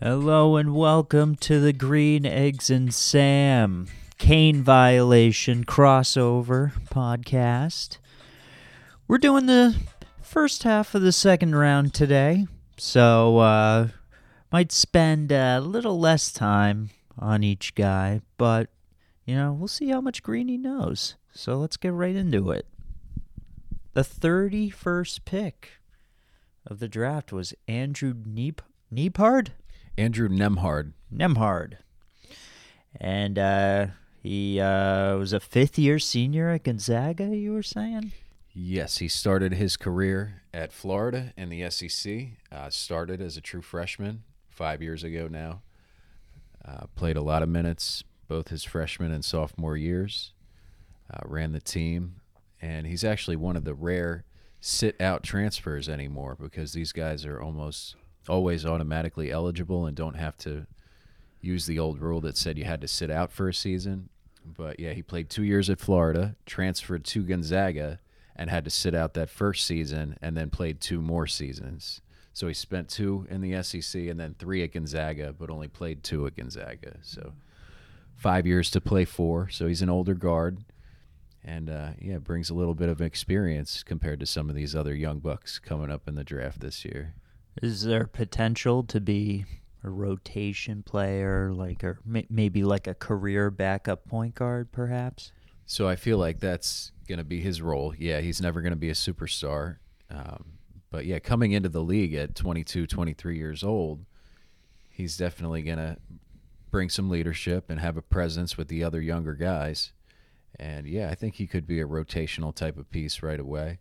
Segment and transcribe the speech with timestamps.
[0.00, 3.86] Hello and welcome to the Green Eggs and Sam
[4.18, 7.98] Kane Violation crossover podcast.
[9.06, 9.74] We're doing the
[10.20, 12.46] first half of the second round today,
[12.76, 13.88] so uh,
[14.52, 18.68] might spend a little less time on each guy, but
[19.28, 21.16] you know we'll see how much green he knows.
[21.32, 22.66] So let's get right into it.
[23.92, 25.72] The thirty-first pick
[26.66, 29.48] of the draft was Andrew Neep Neepard.
[29.98, 30.94] Andrew Nembhard.
[31.14, 31.74] Nembhard.
[32.98, 33.86] And uh,
[34.22, 38.12] he uh, was a fifth year senior at Gonzaga, you were saying?
[38.54, 42.28] Yes, he started his career at Florida in the SEC.
[42.50, 45.60] Uh, started as a true freshman five years ago now.
[46.64, 50.32] Uh, played a lot of minutes both his freshman and sophomore years.
[51.12, 52.16] Uh, ran the team.
[52.60, 54.24] And he's actually one of the rare
[54.60, 57.94] sit out transfers anymore because these guys are almost
[58.28, 60.66] always automatically eligible and don't have to
[61.40, 64.08] use the old rule that said you had to sit out for a season.
[64.44, 68.00] But yeah, he played two years at Florida, transferred to Gonzaga,
[68.34, 72.00] and had to sit out that first season and then played two more seasons.
[72.32, 76.02] So he spent two in the SEC and then three at Gonzaga, but only played
[76.02, 76.96] two at Gonzaga.
[77.02, 77.32] So
[78.18, 79.48] five years to play four.
[79.48, 80.64] So he's an older guard.
[81.44, 84.94] And uh, yeah, brings a little bit of experience compared to some of these other
[84.94, 87.14] young bucks coming up in the draft this year.
[87.62, 89.46] Is there potential to be
[89.82, 95.32] a rotation player, like or may- maybe like a career backup point guard, perhaps?
[95.64, 97.94] So I feel like that's going to be his role.
[97.96, 99.76] Yeah, he's never going to be a superstar.
[100.10, 100.58] Um,
[100.90, 104.04] but yeah, coming into the league at 22, 23 years old,
[104.90, 105.96] he's definitely going to
[106.70, 109.92] bring some leadership and have a presence with the other younger guys.
[110.58, 113.78] And yeah, I think he could be a rotational type of piece right away.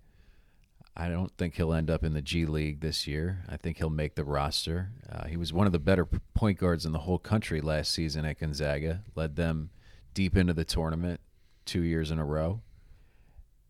[0.99, 3.43] I don't think he'll end up in the G League this year.
[3.47, 4.89] I think he'll make the roster.
[5.07, 8.25] Uh, he was one of the better point guards in the whole country last season
[8.25, 9.03] at Gonzaga.
[9.13, 9.69] Led them
[10.15, 11.19] deep into the tournament
[11.65, 12.61] two years in a row.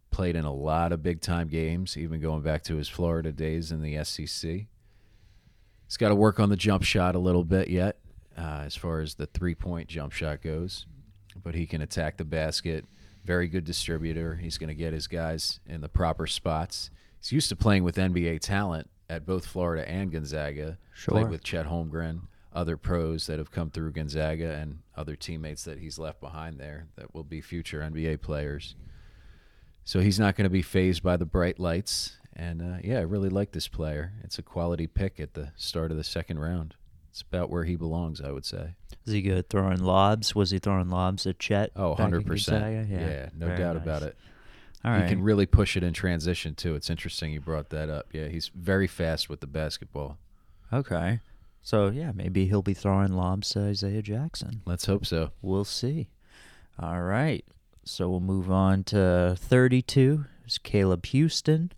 [0.09, 3.73] Played in a lot of big time games, even going back to his Florida days
[3.73, 4.67] in the SEC.
[5.87, 7.97] He's got to work on the jump shot a little bit yet,
[8.37, 10.85] uh, as far as the three point jump shot goes.
[11.43, 12.85] But he can attack the basket.
[13.23, 14.35] Very good distributor.
[14.35, 16.89] He's going to get his guys in the proper spots
[17.19, 20.77] he's used to playing with NBA talent at both Florida and Gonzaga.
[20.93, 21.13] Sure.
[21.13, 22.21] Played with Chet Holmgren,
[22.53, 26.87] other pros that have come through Gonzaga, and other teammates that he's left behind there
[26.95, 28.75] that will be future NBA players.
[29.83, 32.17] So he's not going to be phased by the bright lights.
[32.33, 34.13] And uh, yeah, I really like this player.
[34.23, 36.75] It's a quality pick at the start of the second round.
[37.17, 38.75] It's about where he belongs, I would say.
[39.07, 40.35] Is he good throwing lobs?
[40.35, 41.71] Was he throwing lobs at Chet?
[41.75, 42.47] Oh, 100%.
[42.91, 43.83] Yeah, Yeah, no very doubt nice.
[43.83, 44.15] about it.
[44.85, 45.01] All right.
[45.01, 46.75] He can really push it in transition too.
[46.75, 48.05] It's interesting you brought that up.
[48.13, 50.19] Yeah, he's very fast with the basketball.
[50.71, 51.21] okay.
[51.63, 54.61] So yeah, maybe he'll be throwing lobs to Isaiah Jackson.
[54.65, 55.31] Let's hope so.
[55.41, 56.09] We'll see.
[56.79, 57.43] All right.
[57.83, 60.25] So we'll move on to 32.
[60.45, 61.71] It's Caleb Houston.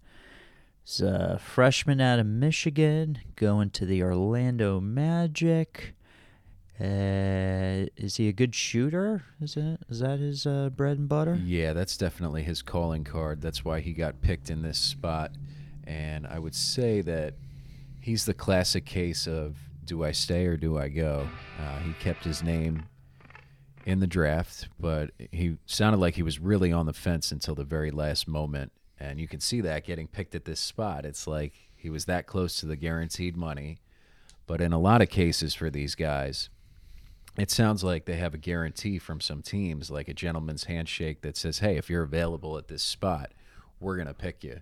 [0.89, 5.93] He's a freshman out of Michigan, going to the Orlando Magic.
[6.81, 9.23] Uh, is he a good shooter?
[9.39, 11.39] Is that is that his uh, bread and butter?
[11.45, 13.39] Yeah, that's definitely his calling card.
[13.39, 15.33] That's why he got picked in this spot.
[15.83, 17.35] And I would say that
[18.01, 21.29] he's the classic case of do I stay or do I go?
[21.59, 22.85] Uh, he kept his name
[23.85, 27.63] in the draft, but he sounded like he was really on the fence until the
[27.63, 28.71] very last moment.
[28.99, 31.05] And you can see that getting picked at this spot.
[31.05, 33.79] It's like he was that close to the guaranteed money.
[34.45, 36.49] But in a lot of cases for these guys,
[37.37, 41.37] it sounds like they have a guarantee from some teams, like a gentleman's handshake that
[41.37, 43.31] says, "Hey, if you're available at this spot,
[43.79, 44.61] we're going to pick you."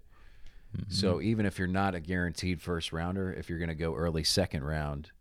[0.75, 0.91] Mm-hmm.
[0.91, 4.23] So even if you're not a guaranteed first rounder, if you're going to go early
[4.23, 5.11] second round,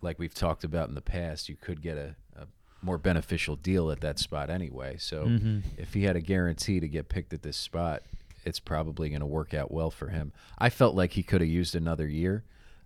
[0.00, 2.14] like we've talked about in the past, you could get a, a
[2.82, 4.96] more beneficial deal at that spot anyway.
[4.98, 5.24] So
[5.78, 8.02] if he had a guarantee to get picked at this spot,
[8.44, 10.32] it's probably going to work out well for him.
[10.58, 12.44] I felt like he could have used another year.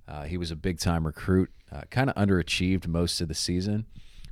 [0.08, 3.87] Uh, he was a big time recruit, uh, kind of underachieved most of the season,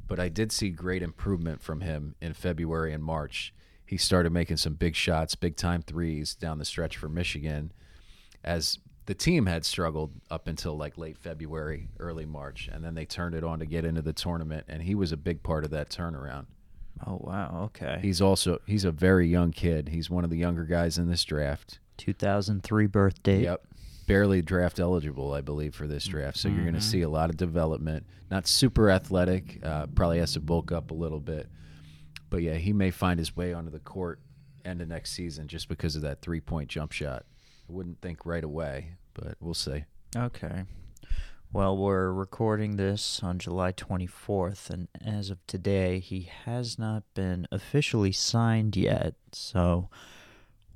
[0.07, 3.53] but I did see great improvement from him in February and March.
[3.87, 7.73] He started making some big shots, big time threes down the stretch for Michigan,
[8.43, 13.05] as the team had struggled up until like late February, early March, and then they
[13.05, 15.71] turned it on to get into the tournament, and he was a big part of
[15.71, 16.47] that turnaround.
[17.07, 17.99] Oh wow, okay.
[18.01, 19.89] He's also he's a very young kid.
[19.89, 21.79] He's one of the younger guys in this draft.
[21.99, 23.43] 2003 birth date.
[23.43, 23.67] Yep.
[24.07, 26.37] Barely draft eligible, I believe, for this draft.
[26.37, 28.05] So you're going to see a lot of development.
[28.31, 29.61] Not super athletic.
[29.65, 31.49] Uh, probably has to bulk up a little bit.
[32.29, 34.21] but yeah, he may find his way onto the court
[34.63, 37.25] end of next season just because of that three point jump shot.
[37.69, 39.85] Wouldn't think right away, but we'll see.
[40.17, 40.65] Okay.
[41.53, 47.47] Well, we're recording this on July 24th, and as of today, he has not been
[47.53, 49.15] officially signed yet.
[49.33, 49.89] So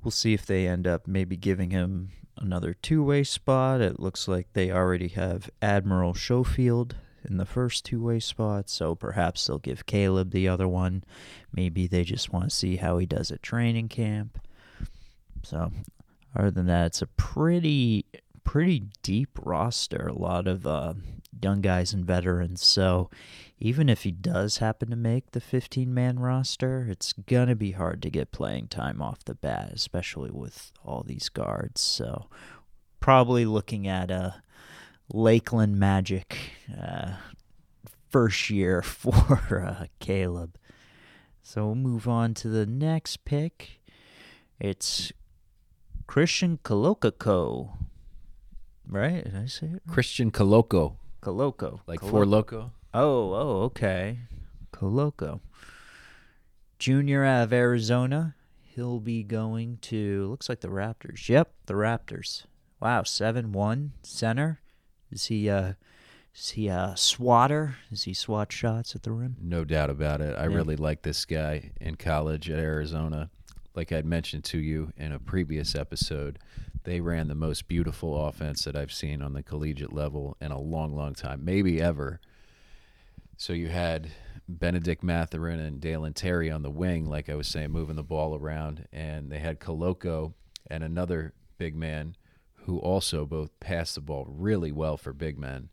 [0.01, 3.81] we'll see if they end up maybe giving him another two way spot.
[3.81, 6.95] It looks like they already have Admiral Schofield
[7.29, 11.03] in the first two way spot, so perhaps they'll give Caleb the other one.
[11.53, 14.39] Maybe they just want to see how he does at training camp.
[15.43, 15.71] So,
[16.35, 18.05] other than that, it's a pretty
[18.43, 20.07] pretty deep roster.
[20.07, 20.93] A lot of uh,
[21.39, 22.63] young guys and veterans.
[22.63, 23.09] So
[23.59, 27.13] even if he does happen to make the 15 man roster, it's
[27.47, 31.81] to be hard to get playing time off the bat, especially with all these guards.
[31.81, 32.27] So
[32.99, 34.41] probably looking at a
[35.13, 36.37] Lakeland Magic
[36.81, 37.13] uh,
[38.09, 40.57] first year for uh, Caleb.
[41.43, 43.79] So we'll move on to the next pick.
[44.59, 45.11] It's
[46.09, 47.69] Christian Kolokoko
[48.87, 49.23] right?
[49.23, 49.73] Did I say it?
[49.73, 49.87] Right?
[49.93, 50.95] Christian Koloko.
[51.21, 51.81] Koloko.
[51.85, 52.09] Like Koloko.
[52.09, 52.71] Four Loco?
[52.95, 54.17] Oh, oh, okay.
[54.73, 55.39] Koloko.
[56.79, 58.33] Junior out of Arizona.
[58.63, 61.29] He'll be going to, looks like the Raptors.
[61.29, 62.45] Yep, the Raptors.
[62.79, 64.61] Wow, 7 1 center.
[65.11, 65.73] Is he, uh,
[66.33, 67.75] is he a swatter?
[67.91, 69.35] Is he swat shots at the rim?
[69.39, 70.35] No doubt about it.
[70.35, 70.55] I Yeah.
[70.55, 73.29] really like this guy in college at Arizona.
[73.79, 76.37] Like I'd mentioned to you in a previous episode,
[76.83, 80.59] they ran the most beautiful offense that I've seen on the collegiate level in a
[80.59, 82.19] long, long time, maybe ever.
[83.37, 84.11] So you had
[84.49, 88.35] Bennedict Mathurin and Dalen Terry on the wing, like I was saying, moving the ball
[88.35, 90.33] around, and they had Koloko
[90.69, 92.17] and another big man
[92.65, 95.69] who also both passed the ball really well for big men,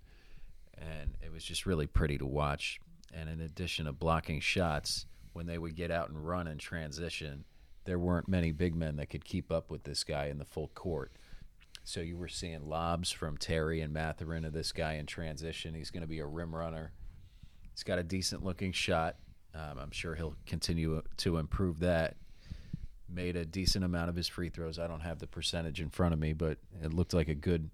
[0.79, 2.79] and it was just really pretty to watch.
[3.13, 7.45] And in addition to blocking shots, when they would get out and run in transition,
[7.87, 10.69] there weren't many big men that could keep up with this guy in the full
[10.75, 11.13] court.
[11.85, 15.73] So you were seeing lobs from Terry and Mathurin to this guy in transition.
[15.73, 16.93] He's going to be a rim runner.
[17.73, 19.17] He's got a decent looking shot.
[19.55, 22.17] Um, I'm sure he'll continue to improve that.
[23.09, 24.81] Made a decent amount of his free throws.
[24.81, 27.71] I don't have the percentage in front of me, but it looked like a good,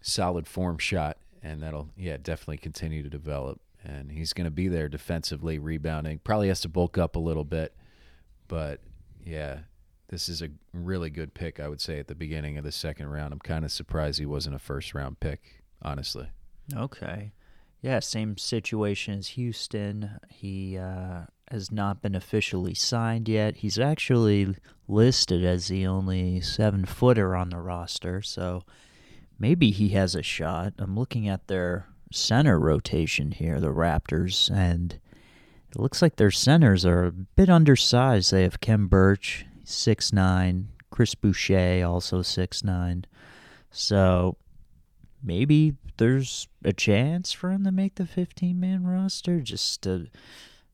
[0.00, 3.60] solid form shot, and that'll yeah definitely continue to develop.
[3.84, 6.18] And he's going to be there defensively, rebounding.
[6.18, 7.76] Probably has to bulk up a little bit,
[8.48, 8.80] but
[9.24, 9.60] yeah,
[10.08, 11.60] this is a really good pick.
[11.60, 13.32] I would say at the beginning of the second round.
[13.32, 16.28] I'm kind of surprised he wasn't a first round pick, honestly.
[16.74, 17.32] Okay.
[17.82, 20.18] Yeah, same situation as Houston.
[20.28, 23.56] He uh, has not been officially signed yet.
[23.56, 24.54] He's actually
[24.86, 28.64] listed as the only seven footer on the roster, so
[29.38, 30.74] maybe he has a shot.
[30.78, 34.98] I'm looking at their center rotation here, the Raptors, and
[35.70, 38.32] it looks like their centers are a bit undersized.
[38.32, 43.04] They have Khem Birch, six nine, Chris Boucher, also six nine.
[43.70, 44.36] So
[45.22, 50.08] maybe there's a chance for him to make the 15 man roster just to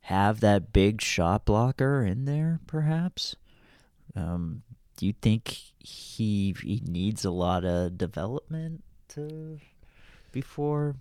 [0.02, 3.36] have that big shot blocker in there, perhaps.
[4.14, 4.62] Um,
[4.96, 5.48] do you think
[5.78, 9.58] he he needs a lot of development to
[10.32, 10.96] before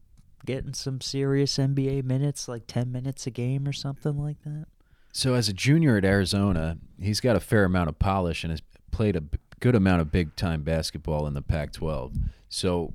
[0.46, 4.66] getting some serious NBA minutes, like 10 minutes a game or something like that?
[5.12, 8.62] So as a junior at Arizona, he's got a fair amount of polish and has
[8.92, 9.24] played a
[9.60, 12.18] good amount of big time basketball in the Pac-12.
[12.50, 12.94] So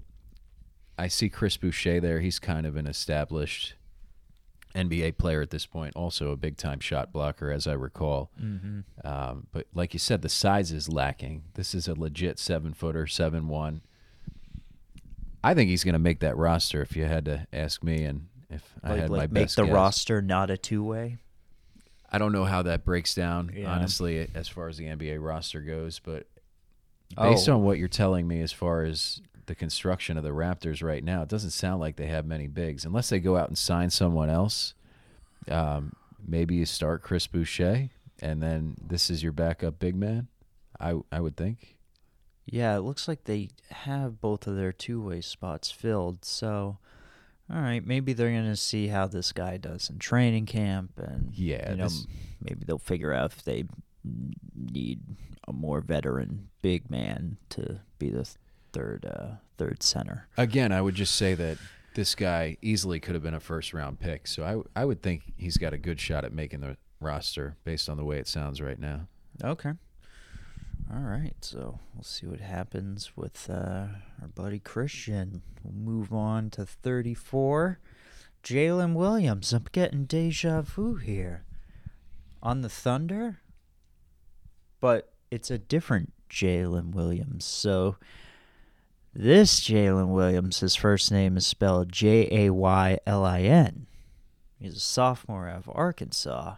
[0.98, 2.20] I see Chris Boucher there.
[2.20, 3.74] He's kind of an established
[4.74, 8.30] NBA player at this point, also a big time shot blocker, as I recall.
[8.40, 8.80] Mm-hmm.
[9.06, 11.44] Um, but like you said, the size is lacking.
[11.54, 13.82] This is a legit seven footer, seven one.
[15.42, 16.82] I think he's going to make that roster.
[16.82, 19.56] If you had to ask me, and if I Like, had like my make best
[19.56, 19.72] the guess.
[19.72, 21.18] roster not a two way.
[22.12, 23.72] I don't know how that breaks down, Yeah.
[23.72, 25.98] honestly, as far as the NBA roster goes.
[26.00, 26.26] But
[27.16, 27.30] Oh.
[27.30, 31.02] based on what you're telling me, as far as the construction of the Raptors right
[31.02, 33.90] now, it doesn't sound like they have many bigs, unless they go out and sign
[33.90, 34.74] someone else.
[35.48, 35.92] Um,
[36.24, 37.88] maybe you start Chris Boucher,
[38.20, 40.28] and then this is your backup big man.
[40.78, 41.76] I I would think.
[42.46, 46.24] Yeah, it looks like they have both of their two way spots filled.
[46.24, 46.78] So,
[47.52, 50.92] all right, maybe they're going to see how this guy does in training camp.
[50.98, 52.06] And, Yeah, you know, this-
[52.40, 53.64] maybe they'll figure out if they
[54.54, 55.00] need
[55.46, 58.28] a more veteran big man to be the
[58.72, 60.28] third uh, third center.
[60.36, 61.58] Again, I would just say that
[61.94, 64.26] this guy easily could have been a first round pick.
[64.26, 64.44] So
[64.74, 67.96] I I would think he's got a good shot at making the roster based on
[67.96, 69.08] the way it sounds right now.
[69.42, 69.72] Okay.
[70.92, 73.86] All right, so we'll see what happens with uh,
[74.20, 75.42] our buddy Christian.
[75.62, 77.78] We'll move on to 34.
[78.42, 79.52] Jaylin Williams.
[79.52, 81.44] I'm getting deja vu here.
[82.42, 83.38] on the Thunder,
[84.80, 87.44] but it's a different Jaylin Williams.
[87.44, 87.96] So
[89.14, 93.86] this Jaylin Williams, his first name is spelled J A Y L I N.
[94.58, 96.56] He's a sophomore out of Arkansas.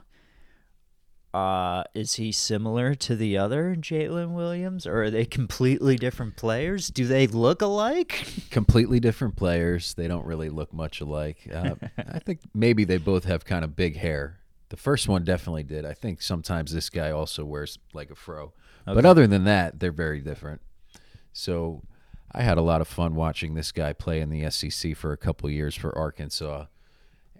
[1.34, 6.88] Uh, is he similar to the other Jalen Williams, or are they completely different players?
[6.88, 8.26] Do they look alike?
[8.50, 9.94] Completely different players.
[9.94, 11.48] They don't really look much alike.
[11.52, 14.40] Uh, I think maybe they both have kind of big hair.
[14.68, 15.86] The first one definitely did.
[15.86, 18.52] I think sometimes this guy also wears like a fro.
[18.86, 18.94] Okay.
[18.94, 20.60] But other than that, they're very different.
[21.32, 21.82] So
[22.30, 25.16] I had a lot of fun watching this guy play in the SEC for a
[25.16, 26.66] couple years for Arkansas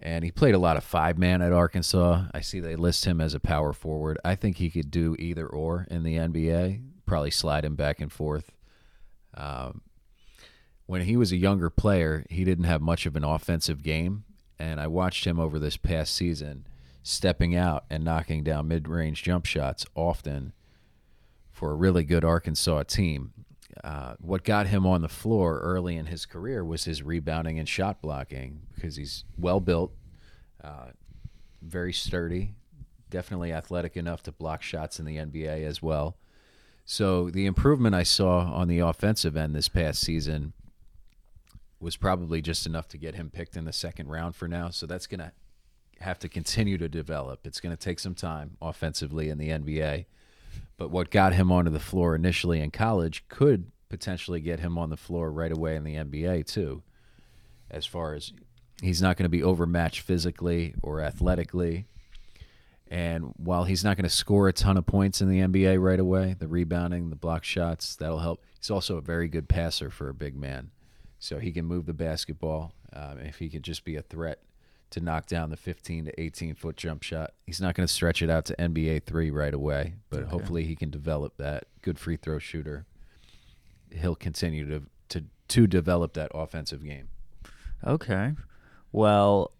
[0.01, 2.25] and he played a lot of five man at Arkansas.
[2.33, 4.19] I see they list him as a power forward.
[4.25, 6.81] I think he could do either or in the NBA.
[7.05, 8.51] Probably slide him back and forth.
[9.35, 9.81] Um,
[10.85, 14.25] when he was a younger player, he didn't have much of an offensive game,
[14.59, 16.67] and I watched him over this past season
[17.03, 20.53] stepping out and knocking down mid range jump shots often
[21.51, 23.33] for a really good Arkansas team.
[23.83, 27.67] Uh, what got him on the floor early in his career was his rebounding and
[27.67, 29.93] shot blocking because he's well built,
[30.63, 30.87] uh,
[31.61, 32.53] very sturdy,
[33.09, 36.17] definitely athletic enough to block shots in the NBA as well.
[36.85, 40.53] So the improvement I saw on the offensive end this past season
[41.79, 44.69] was probably just enough to get him picked in the second round for now.
[44.69, 45.31] So that's going to
[45.99, 47.45] have to continue to develop.
[47.45, 50.05] It's going to take some time offensively in the NBA.
[50.77, 54.89] But what got him onto the floor initially in college could potentially get him on
[54.89, 56.81] the floor right away in the NBA too.
[57.69, 58.33] As far as
[58.81, 61.85] he's not going to be overmatched physically or athletically.
[62.87, 65.99] And while he's not going to score a ton of points in the NBA right
[65.99, 68.43] away, the rebounding, the block shots, that'll help.
[68.59, 70.71] He's also a very good passer for a big man.
[71.17, 72.73] So he can move the basketball.
[72.91, 74.39] Um, if he can just be a threat
[74.93, 77.33] to knock down the 15 to 18 foot jump shot.
[77.45, 80.29] He's not going to stretch it out to NBA three right away, but okay.
[80.29, 82.85] hopefully he can develop that good free throw shooter.
[83.91, 87.09] He'll continue to to to develop that offensive game.
[87.85, 88.33] Okay,
[88.91, 89.51] well,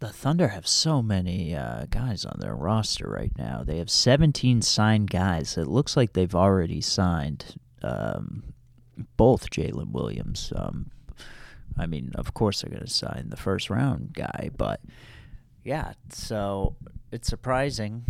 [0.00, 3.62] the Thunder have so many uh, guys on their roster right now.
[3.64, 5.56] They have 17 signed guys.
[5.56, 8.42] It looks like they've already signed um,
[9.16, 10.90] both Jalen Williams, um,
[11.78, 14.80] I mean, of course they're going to sign the first round guy, but
[15.64, 16.76] yeah, so
[17.12, 18.04] it's surprising.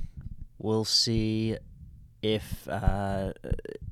[0.59, 1.57] We'll see
[2.23, 3.33] if uh,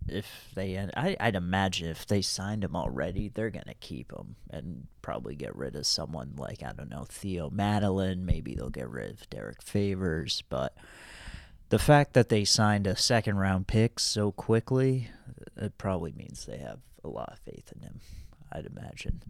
[0.08, 0.78] if they.
[0.78, 5.54] I, I'd imagine if they signed him already, they're gonna keep him and probably get
[5.54, 8.26] rid of someone like I don't know Theo Maledon.
[8.26, 10.76] Maybe they'll get rid of Derrick Favors, but
[11.68, 15.08] the fact that they signed a second round pick so quickly,
[15.56, 18.00] it probably means they have a lot of faith in him.
[18.52, 19.22] I'd imagine.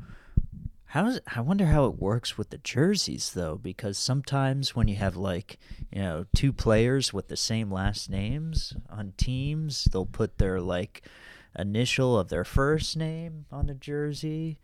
[0.94, 4.94] How is, I wonder how it works with the jerseys though, because sometimes when you
[4.94, 5.58] have like
[5.90, 11.02] you know two players with the same last names on teams, they'll put their like
[11.58, 14.60] initial of their first name on the jersey.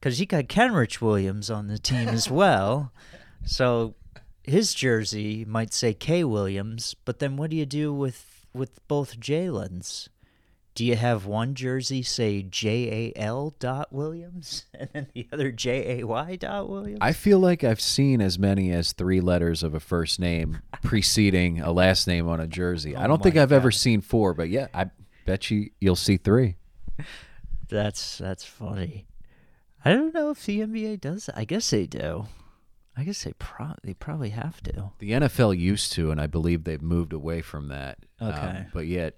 [0.00, 2.90] Because you got Kenrich Williams on the team as well,
[3.44, 3.94] so
[4.42, 6.96] his jersey might say K Williams.
[7.04, 10.08] But then what do you do with with both Jalen's?
[10.74, 15.52] Do you have one jersey say J A L dot Williams and then the other
[15.52, 16.98] J A Y dot Williams?
[17.00, 21.60] I feel like I've seen as many as three letters of a first name preceding
[21.60, 22.96] a last name on a jersey.
[22.96, 23.56] Oh I don't think I've God.
[23.56, 24.90] ever seen four, but yeah, I
[25.24, 26.56] bet you you'll see three.
[27.68, 29.06] That's that's funny.
[29.84, 31.26] I don't know if the NBA does.
[31.26, 31.38] That.
[31.38, 32.26] I guess they do.
[32.96, 34.90] I guess they pro- they probably have to.
[34.98, 37.98] The NFL used to, and I believe they've moved away from that.
[38.20, 39.16] Um, okay, um, but yet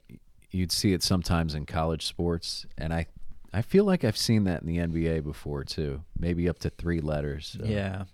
[0.56, 3.06] you'd see it sometimes in college sports, and I
[3.52, 6.02] I feel like I've seen that in the NBA before too.
[6.18, 7.56] Maybe up to three letters.
[7.58, 7.66] So.
[7.66, 8.04] Yeah.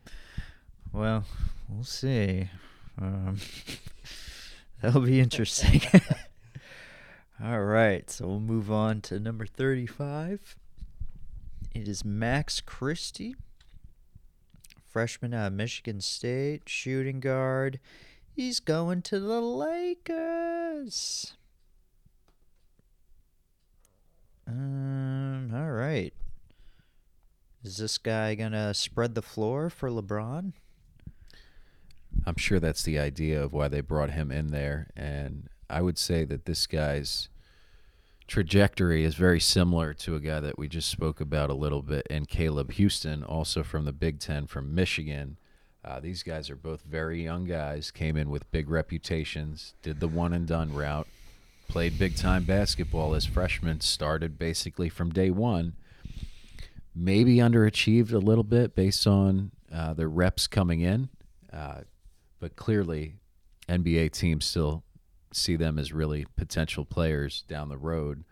[0.92, 1.24] Well,
[1.68, 2.48] we'll see.
[3.00, 3.38] Um,
[4.82, 5.80] that'll be interesting.
[7.42, 10.54] All right, so we'll move on to number 35.
[11.74, 13.34] It is Max Christie,
[14.86, 17.80] freshman out of Michigan State, shooting guard.
[18.30, 21.34] He's going to the Lakers.
[24.46, 26.12] Um, all right.
[27.62, 30.52] Is this guy to spread the floor for LeBron?
[32.26, 34.90] I'm sure that's the idea of why they brought him in there.
[34.96, 37.28] And I would say that this guy's
[38.26, 42.06] trajectory is very similar to a guy that we just spoke about a little bit
[42.08, 45.36] in Caleb Houston, also from the Big Ten from Michigan.
[45.84, 50.08] Uh, these guys are both very young guys, came in with big reputations, did the
[50.08, 51.08] one and done route,
[51.68, 55.74] played big time basketball as freshmen, started basically from day one.
[56.94, 61.08] Maybe underachieved a little bit based on uh, reps coming in,
[61.52, 61.82] uh,
[62.38, 63.14] but clearly
[63.68, 64.84] NBA teams still
[65.32, 68.24] see them as really potential players down the road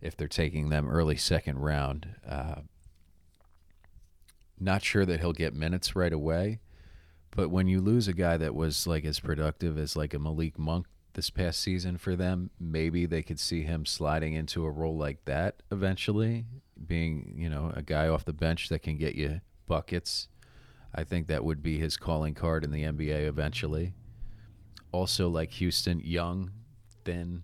[0.00, 2.14] if they're taking them early second round.
[2.26, 2.60] Uh,
[4.58, 6.60] not sure that he'll get minutes right away,
[7.30, 10.58] but when you lose a guy that was like as productive as like a Malik
[10.58, 14.96] Monk this past season for them, maybe they could see him sliding into a role
[14.96, 16.46] like that eventually,
[16.86, 20.28] being, you know, a guy off the bench that can get you buckets.
[20.94, 23.94] I think that would be his calling card in the NBA eventually.
[24.92, 26.50] Also, like Houston, young,
[27.04, 27.42] thin,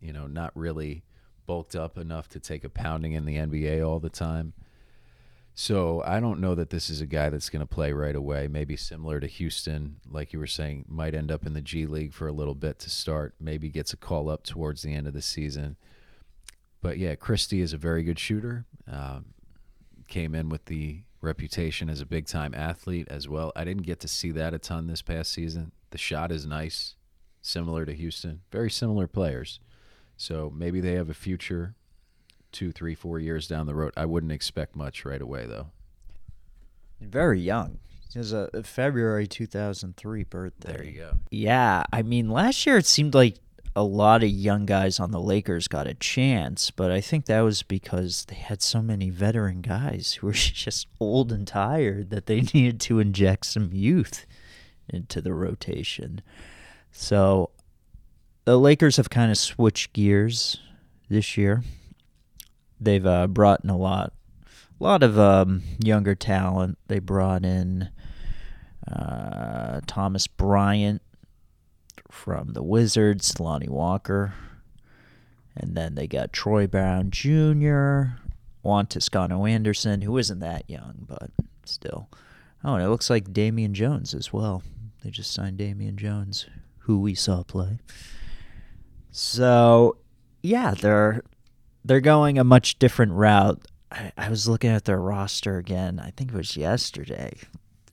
[0.00, 1.02] you know, not really
[1.46, 4.52] bulked up enough to take a pounding in the NBA all the time.
[5.54, 8.48] So I don't know that this is a guy that's going to play right away.
[8.48, 12.14] Maybe similar to Houston, like you were saying, might end up in the G League
[12.14, 13.34] for a little bit to start.
[13.38, 15.76] Maybe gets a call up towards the end of the season.
[16.80, 18.64] But yeah, Christie is a very good shooter.
[18.90, 19.34] Um,
[20.08, 23.52] came in with the reputation as a big time athlete as well.
[23.54, 25.72] I didn't get to see that a ton this past season.
[25.90, 26.94] The shot is nice,
[27.42, 28.40] similar to Houston.
[28.50, 29.60] Very similar players.
[30.16, 31.74] So maybe they have a future
[32.52, 33.92] two, three, four years down the road.
[33.96, 35.68] I wouldn't expect much right away, though.
[37.00, 37.78] Very young.
[38.12, 40.72] He has a February 2003 birthday.
[40.72, 41.12] There you go.
[41.30, 43.36] Yeah, I mean, last year it seemed like
[43.74, 47.40] a lot of young guys on the Lakers got a chance, but I think that
[47.40, 52.26] was because they had so many veteran guys who were just old and tired that
[52.26, 54.26] they needed to inject some youth
[54.88, 56.20] into the rotation.
[56.90, 57.50] So
[58.44, 60.58] the Lakers have kind of switched gears
[61.08, 61.62] this year
[62.84, 64.12] they've uh, brought in a lot,
[64.80, 66.78] a lot of um, younger talent.
[66.88, 67.90] They brought in
[68.90, 71.02] uh, Thomas Bryant
[72.10, 74.34] from the Wizards, Lonnie Walker,
[75.56, 78.18] and then they got Troy Brown Jr.,
[78.62, 81.30] Juan Toscano Anderson, who isn't that young, but
[81.64, 82.08] still.
[82.64, 84.62] Oh, and it looks like Damian Jones as well.
[85.02, 86.46] They just signed Damian Jones,
[86.80, 87.78] who we saw play.
[89.10, 89.96] So,
[90.42, 91.22] yeah, they're
[91.84, 93.60] they're going a much different route.
[93.90, 95.98] I, I was looking at their roster again.
[95.98, 97.36] I think it was yesterday,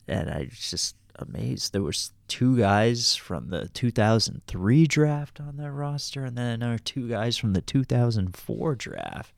[0.08, 1.73] and I was just amazed.
[1.73, 7.08] There was two guys from the 2003 draft on their roster, and then another two
[7.10, 9.34] guys from the 2004 draft,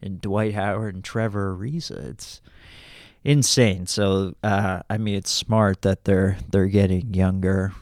[0.00, 2.10] and Dwight Howard and Trevor Ariza.
[2.10, 2.40] It's
[3.24, 3.86] insane.
[3.86, 7.72] So, uh, I mean, it's smart that they're they're getting younger.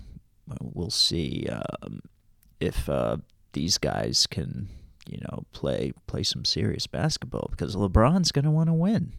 [0.61, 2.01] We'll see um,
[2.61, 3.19] if uh,
[3.53, 4.69] these guys can
[5.07, 9.13] you know, play play some serious basketball because LeBron's going to want to win.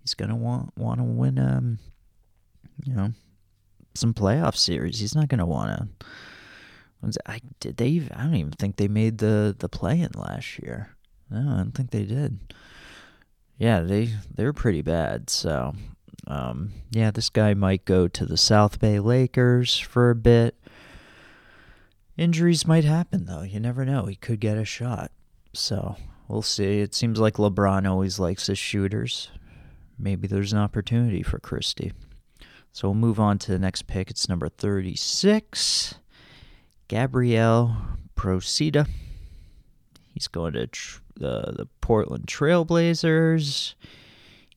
[0.00, 1.78] He's going to want want to win um
[2.84, 3.12] you know,
[3.94, 5.00] some playoff series.
[5.00, 6.08] He's not going to want to
[7.26, 10.96] I did they I don't even think they made the the play in last year.
[11.30, 12.38] No, I don't think they did.
[13.58, 15.30] Yeah, they they're pretty bad.
[15.30, 15.74] So,
[16.26, 20.56] um, yeah, this guy might go to the South Bay Lakers for a bit.
[22.20, 23.40] Injuries might happen, though.
[23.40, 24.04] You never know.
[24.04, 25.10] He could get a shot.
[25.54, 25.96] So
[26.28, 26.80] we'll see.
[26.80, 29.30] It seems like LeBron always likes his shooters.
[29.98, 31.94] Maybe there's an opportunity for Christie.
[32.72, 34.10] So we'll move on to the next pick.
[34.10, 35.94] It's number 36,
[36.88, 37.74] Gabriel
[38.16, 38.86] Procida.
[40.12, 43.76] He's going to tr- the, the Portland Trailblazers.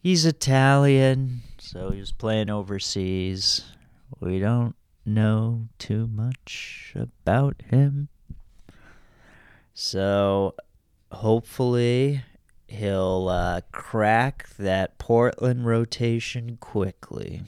[0.02, 3.64] He's Italian, so he was playing overseas.
[4.20, 8.10] We don't know too much about him.
[9.74, 10.56] So
[11.12, 12.24] hopefully
[12.68, 17.44] he'll uh, crack that Portland rotation quickly.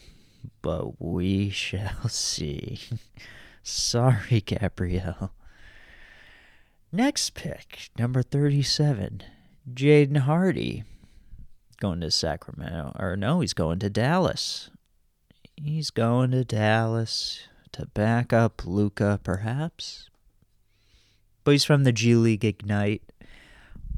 [0.62, 2.80] But we shall see.
[3.64, 5.32] Sorry, Gabrielle.
[6.92, 9.24] Next pick, number 37,
[9.74, 10.84] Jaden Hardy.
[11.82, 12.96] Going to Sacramento.
[12.98, 14.70] Or no, he's going to Dallas.
[15.56, 20.10] He's going to Dallas to back up Luka, perhaps.
[21.44, 23.04] But he's from the G League Ignite.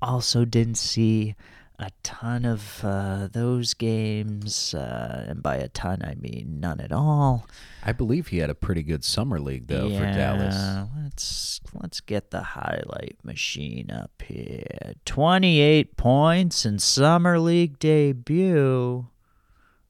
[0.02, 1.36] Also, didn't see
[1.80, 6.92] a ton of uh, those games, uh, and by a ton I mean none at
[6.92, 7.48] all.
[7.84, 10.90] I believe he had a pretty good summer league though yeah, for Dallas.
[11.04, 14.94] Let's let's get the highlight machine up here.
[15.06, 19.06] Twenty eight points in summer league debut.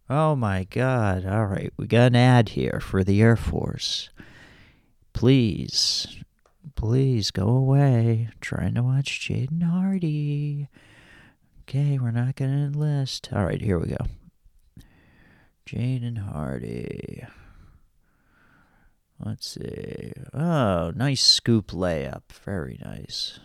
[0.10, 1.26] Oh my God.
[1.26, 1.74] All right.
[1.78, 4.10] We got an ad here for the Air Force.
[5.14, 6.08] Please,
[6.76, 8.28] please go away.
[8.30, 10.70] I'm trying to watch Jaden Hardy.
[11.64, 13.30] Okay, we're not going to enlist.
[13.34, 14.06] All right, here we go.
[15.66, 17.26] Jaden Hardy.
[19.20, 20.14] Let's see.
[20.34, 22.32] Oh, nice scoop layup.
[22.46, 23.40] Very nice.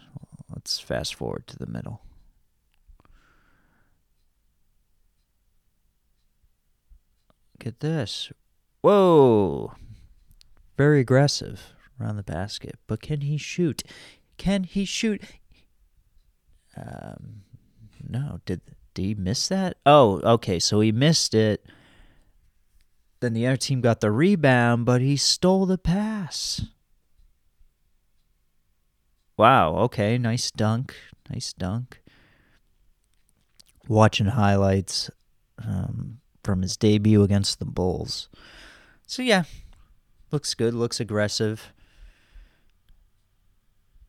[0.49, 2.03] Let's fast forward to the middle.
[7.63, 8.33] Look at this.
[8.81, 9.75] Whoa.
[10.77, 12.77] very aggressive around the basket.
[12.89, 13.85] But can he shoot?
[14.37, 15.23] Can he shoot?
[16.77, 17.43] Um,
[18.05, 18.41] no.
[18.47, 18.63] Did
[18.95, 19.77] did he miss that?
[19.87, 20.59] Oh, okay.
[20.59, 21.65] So he missed it.
[23.21, 26.63] Then the other team got the rebound, but he stole the pass.
[29.37, 29.77] Wow.
[29.77, 30.19] Okay.
[30.19, 30.97] Nice dunk.
[31.31, 32.03] Nice dunk.
[33.87, 35.13] Watching highlights
[35.65, 38.29] um, from his debut against the Bulls.
[39.07, 39.45] So yeah,
[40.31, 40.75] looks good.
[40.75, 41.73] Looks aggressive.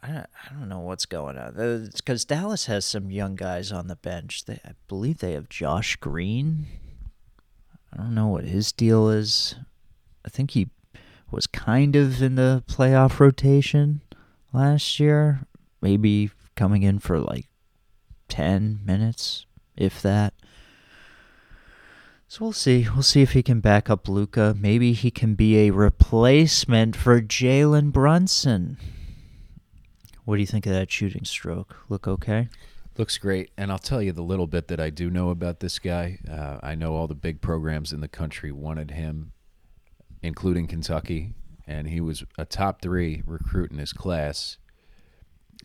[0.01, 1.57] I don't, I don't know what's going on.
[1.57, 4.45] Uh, because Dallas has some young guys on the bench.
[4.45, 6.65] They, I believe they have Josh Green.
[7.93, 9.55] I don't know what his deal is.
[10.25, 10.69] I think he
[11.31, 14.01] was kind of in the playoff rotation
[14.51, 15.45] last year,
[15.81, 17.47] maybe coming in for like
[18.27, 19.45] 10 minutes,
[19.77, 20.33] if that.
[22.33, 22.87] So we'll see.
[22.91, 24.55] We'll see if he can back up Luka.
[24.59, 28.79] Maybe he can be a replacement for Jalen Brunson.
[30.25, 31.75] What do you think of that shooting stroke?
[31.89, 32.49] Look okay?
[32.97, 33.51] Looks great.
[33.55, 36.17] And I'll tell you the little bit that I do know about this guy.
[36.27, 39.33] Uh, I know all the big programs in the country wanted him,
[40.23, 41.35] including Kentucky.
[41.67, 44.57] And he was a top three recruit in his class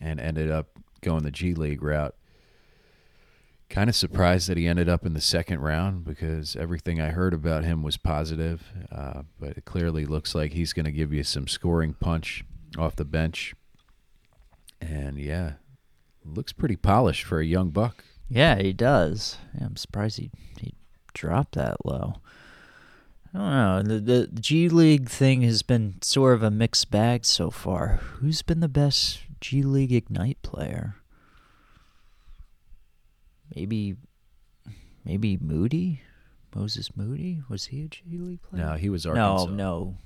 [0.02, 0.68] and ended up
[1.00, 2.14] going the G League route.
[3.70, 7.34] Kind of surprised that he ended up in the second round because everything I heard
[7.34, 8.62] about him was positive.
[8.90, 12.44] Uh, but it clearly looks like he's going to give you some scoring punch
[12.78, 13.54] off the bench
[14.80, 15.52] and yeah,
[16.24, 18.04] looks pretty polished for a young buck.
[18.28, 19.38] Yeah, he does.
[19.58, 20.74] Yeah, I'm surprised he he
[21.14, 22.16] dropped that low.
[23.34, 23.94] I don't know.
[23.94, 28.00] The, the G League thing has been sort of a mixed bag so far.
[28.14, 30.96] Who's been the best G League Ignite player?
[33.54, 33.96] Maybe,
[35.04, 36.02] maybe Moody,
[36.54, 37.42] Moses Moody.
[37.48, 38.64] Was he a G League player?
[38.64, 39.46] No, he was Arkansas.
[39.46, 39.96] No, no.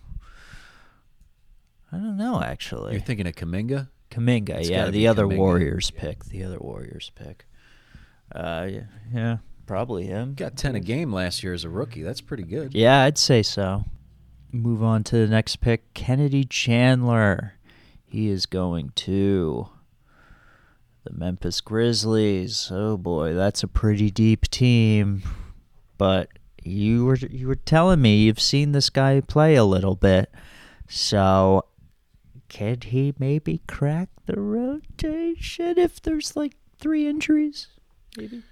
[1.90, 2.40] I don't know.
[2.40, 3.88] Actually, you're thinking of Kuminga.
[4.10, 5.26] Kuminga, it's yeah, the other.
[5.26, 7.46] Warriors pick, the other Warriors pick.
[8.34, 10.34] Uh, yeah, yeah, probably him.
[10.34, 12.02] Got ten a game last year as a rookie.
[12.02, 12.74] That's pretty good.
[12.74, 13.84] Yeah, I'd say so.
[14.50, 17.54] Move on to the next pick, Kennedy Chandler.
[18.04, 19.68] He is going to
[21.04, 22.68] the Memphis Grizzlies.
[22.70, 25.22] Oh boy, that's a pretty deep team.
[25.98, 26.28] But
[26.62, 30.32] you were you were telling me you've seen this guy play a little bit.
[30.88, 31.64] So
[32.48, 37.68] can he maybe crack the rotation if there's like three injuries?
[38.16, 38.42] Maybe.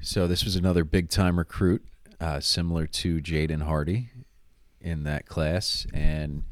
[0.00, 1.84] So this was another big time recruit,
[2.20, 4.10] uh, similar to Jaden Hardy
[4.80, 6.44] in that class, and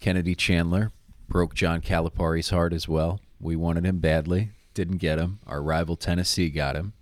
[0.00, 0.92] Kennedy Chandler
[1.28, 3.20] broke John Calipari's heart as well.
[3.46, 5.38] We wanted him badly, didn't get him.
[5.46, 6.94] Our rival Tennessee got him.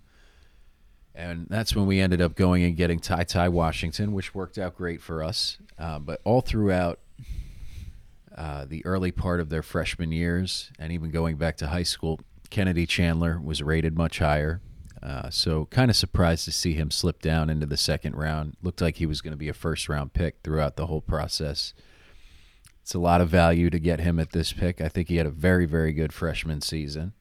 [1.15, 4.75] And that's when we ended up going and getting Ty Ty Washington, which worked out
[4.75, 5.57] great for us.
[5.79, 6.99] Uh, but all throughout
[8.37, 12.19] uh, the early part of their freshman years and even going back to high school,
[12.51, 14.61] Kennedy Chandler was rated much higher.
[15.01, 18.55] Uh, so kind of surprised to see him slip down into the second round.
[18.61, 21.73] Looked like he was going to be a first round pick throughout the whole process.
[22.85, 24.79] It's a lot of value to get him at this pick.
[24.79, 27.13] I think he had a very, very good freshman season.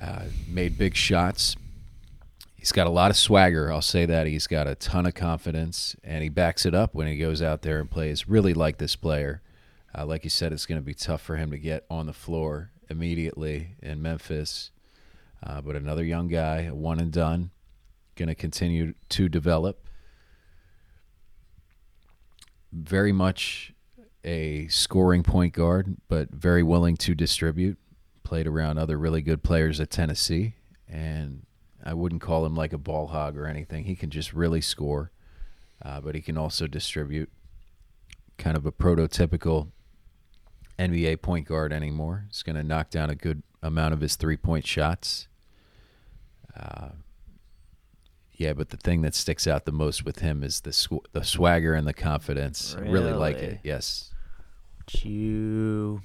[0.00, 1.56] Uh, made big shots.
[2.54, 3.72] He's got a lot of swagger.
[3.72, 4.28] I'll say that.
[4.28, 7.62] He's got a ton of confidence, and he backs it up when he goes out
[7.62, 8.28] there and plays.
[8.28, 9.42] Really like this player.
[9.92, 12.12] Uh, like you said, it's going to be tough for him to get on the
[12.12, 14.70] floor immediately in Memphis.
[15.44, 17.50] Uh, but another young guy, one and done,
[18.14, 19.88] going to continue to develop.
[22.72, 23.72] Very much
[24.26, 27.78] a scoring point guard, but very willing to distribute.
[28.24, 30.54] Played around other really good players at Tennessee,
[30.88, 31.46] and
[31.84, 33.84] I wouldn't call him like a ball hog or anything.
[33.84, 35.12] He can just really score,
[35.80, 37.30] uh, but he can also distribute.
[38.36, 39.68] Kind of a prototypical
[40.76, 42.24] NBA point guard anymore.
[42.28, 45.28] He's going to knock down a good amount of his three point shots.
[46.58, 46.88] Uh,
[48.32, 51.22] yeah, but the thing that sticks out the most with him is the sw- the
[51.22, 52.74] swagger and the confidence.
[52.76, 52.88] Really?
[52.88, 53.60] I really like it.
[53.62, 54.12] Yes.
[54.86, 56.02] Did you,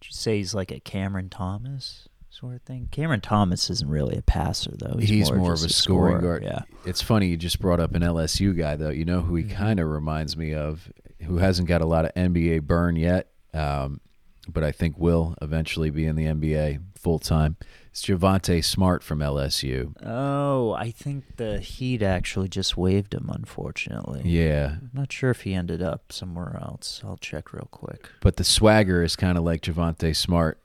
[0.00, 2.88] did you say he's like a Cameron Thomas sort of thing?
[2.90, 4.96] Cameron Thomas isn't really a passer though.
[4.98, 6.42] He's, he's more, more of a, scoring guard.
[6.42, 6.62] Yeah.
[6.84, 8.90] It's funny you just brought up an LSU guy though.
[8.90, 9.56] You know who he mm-hmm.
[9.56, 10.90] kind of reminds me of,
[11.22, 14.00] who hasn't got a lot of NBA burn yet um,
[14.48, 17.56] but I think will eventually be in the NBA full time.
[17.92, 19.94] It's Javonte Smart from LSU.
[20.02, 24.22] Oh, I think the Heat actually just waived him, unfortunately.
[24.24, 24.76] Yeah.
[24.80, 27.02] I'm not sure if he ended up somewhere else.
[27.04, 28.08] I'll check real quick.
[28.22, 30.58] But the swagger is kind of like Javonte Smart.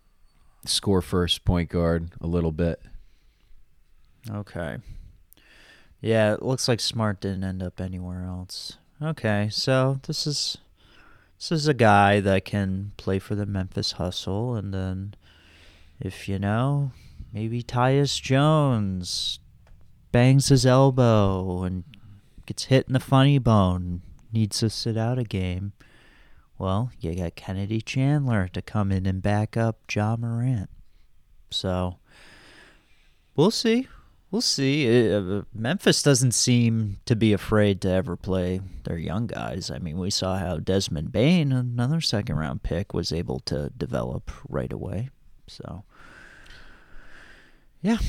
[0.65, 2.81] Score first point guard a little bit.
[4.29, 4.77] Okay.
[5.99, 8.77] Yeah, it looks like Smart didn't end up anywhere else.
[9.01, 10.57] Okay, so this is
[11.37, 15.13] this is a guy that can play for the Memphis Hustle, and then
[15.99, 16.91] if you know,
[17.37, 19.39] maybe Tyus Jones
[20.11, 21.83] bangs his elbow and
[22.47, 24.01] gets hit in the funny bone,
[24.33, 25.73] needs to sit out a game.
[26.57, 30.71] Well, you got Kennedy Chandler to come in and back up Ja Morant.
[31.51, 31.99] So
[33.35, 33.87] we'll see.
[34.31, 35.13] We'll see.
[35.13, 39.69] Uh, Memphis doesn't seem to be afraid to ever play their young guys.
[39.69, 44.31] I mean, we saw how Desmond Bane, another second round pick, was able to develop
[44.49, 45.11] right away.
[45.45, 45.83] So,
[47.87, 47.99] yeah.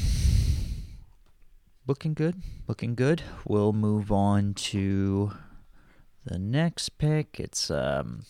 [1.86, 2.42] Looking good.
[2.66, 3.22] Looking good.
[3.46, 5.30] We'll move on to
[6.24, 7.38] the next pick.
[7.38, 8.24] It's um,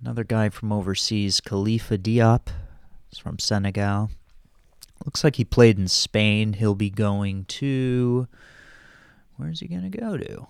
[0.00, 2.48] another guy from overseas, Khalifa Diop.
[3.08, 4.10] He's from Senegal.
[5.04, 6.54] Looks like he played in Spain.
[6.54, 8.26] He'll be going to.
[9.36, 10.48] Where's he going to go to?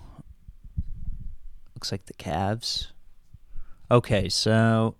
[1.74, 2.86] Looks like the Cavs.
[3.90, 4.94] Okay, so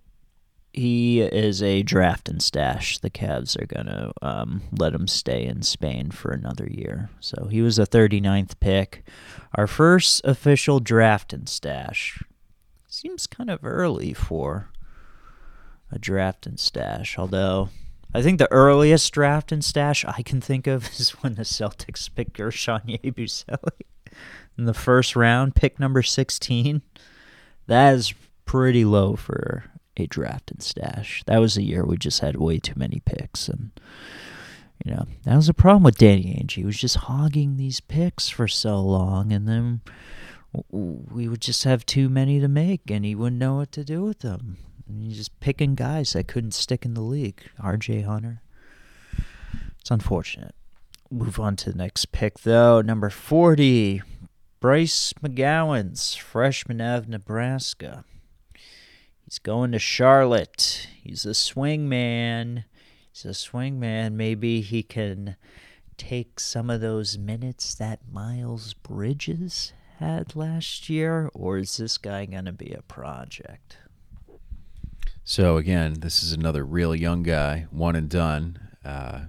[0.75, 2.99] he is a draft and stash.
[2.99, 7.11] The Cavs are going to um, let him stay in Spain for another year.
[7.21, 9.05] So he was a 39th pick.
[9.55, 12.23] Our first official draft and stash.
[12.89, 14.71] Seems kind of early for
[15.93, 17.69] a draft and stash, although
[18.13, 22.13] I think the earliest draft and stash I can think of is when the Celtics
[22.13, 23.71] picked Guerschon Yabusele
[24.59, 26.83] in the first round, pick number 16.
[27.69, 28.13] That is
[28.45, 29.65] pretty low for
[29.97, 31.23] a draft and stash.
[31.27, 33.49] That was a year we just had way too many picks.
[33.49, 33.71] And,
[34.85, 36.53] you know, that was a problem with Danny Ainge.
[36.53, 39.33] He was just hogging these picks for so long.
[39.33, 39.81] And then
[40.71, 44.03] we would just have too many to make, and he wouldn't know what to do
[44.03, 44.59] with them.
[44.89, 47.43] And he's just picking guys that couldn't stick in the league.
[47.61, 48.43] RJ Hunter.
[49.81, 50.55] It's unfortunate.
[51.11, 52.81] Move on to the next pick, though.
[52.81, 54.03] Number 40,
[54.61, 58.05] Bryce McGowens freshman out of Nebraska.
[59.35, 60.87] He's going to Charlotte.
[61.03, 62.66] He's a swing man.
[63.11, 64.16] He's a swing man.
[64.16, 65.35] Maybe he can
[65.97, 72.27] take some of those minutes that Miles Bridges had last year, or is this guy
[72.27, 73.79] going to be a project?
[75.25, 78.61] So again, this is another real young guy, one and done.
[78.85, 79.23] Uh,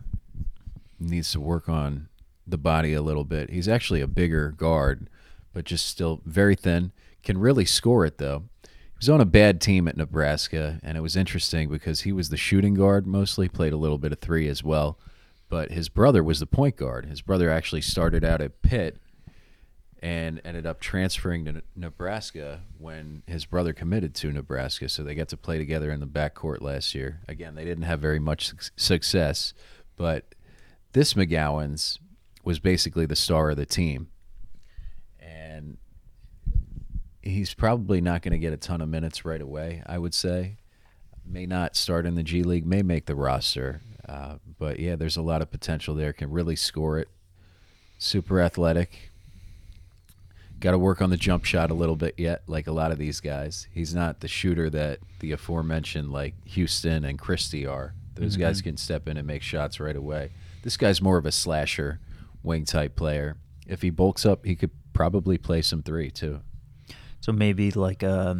[0.99, 2.09] needs to work on
[2.45, 3.49] the body a little bit.
[3.49, 5.09] He's actually a bigger guard,
[5.51, 6.91] but just still very thin.
[7.23, 8.43] Can really score it though.
[9.05, 12.37] Was on a bad team at Nebraska, and it was interesting because he was the
[12.37, 14.97] shooting guard mostly, played a little bit of three as well.
[15.47, 17.05] But his brother was the point guard.
[17.05, 18.97] His brother actually started out at Pitt
[20.01, 24.89] and ended up transferring to Nebraska when his brother committed to Nebraska.
[24.89, 27.21] So they got to play together in the backcourt last year.
[27.27, 29.53] Again, they didn't have very much success,
[29.97, 30.33] but
[30.93, 31.99] this McGowens
[32.43, 34.07] was basically the star of the team.
[35.19, 35.77] And
[37.25, 40.55] he's probably not going to get a ton of minutes right away, I would say.
[41.25, 43.81] May not start in the G League, may make the roster.
[44.07, 46.13] Uh, but yeah, there's a lot of potential there.
[46.13, 47.09] Can really score it.
[47.97, 49.09] Super athletic
[50.59, 52.97] Got to work on the jump shot a little bit yet, like a lot of
[52.97, 53.67] these guys.
[53.73, 57.93] He's not the shooter that the aforementioned like Houston and Christie are.
[58.15, 58.41] Those mm-hmm.
[58.41, 60.31] guys can step in and make shots right away.
[60.63, 61.99] This guy's more of a slasher,
[62.41, 63.35] wing type player.
[63.67, 66.39] If he bulks up, he could probably play some three too.
[67.25, 68.39] So maybe like a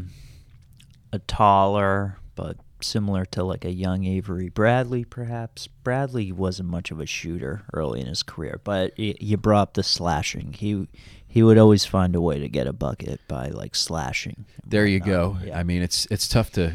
[1.11, 5.65] a taller but similar to like a young Avery Bradley, perhaps.
[5.65, 9.81] Bradley wasn't much of a shooter early in his career, but you brought up the
[9.81, 10.53] slashing.
[10.53, 10.87] He
[11.27, 14.45] he would always find a way to get a bucket by like slashing.
[14.63, 15.39] There you go.
[15.43, 15.57] Yeah.
[15.57, 16.73] I mean, it's it's tough to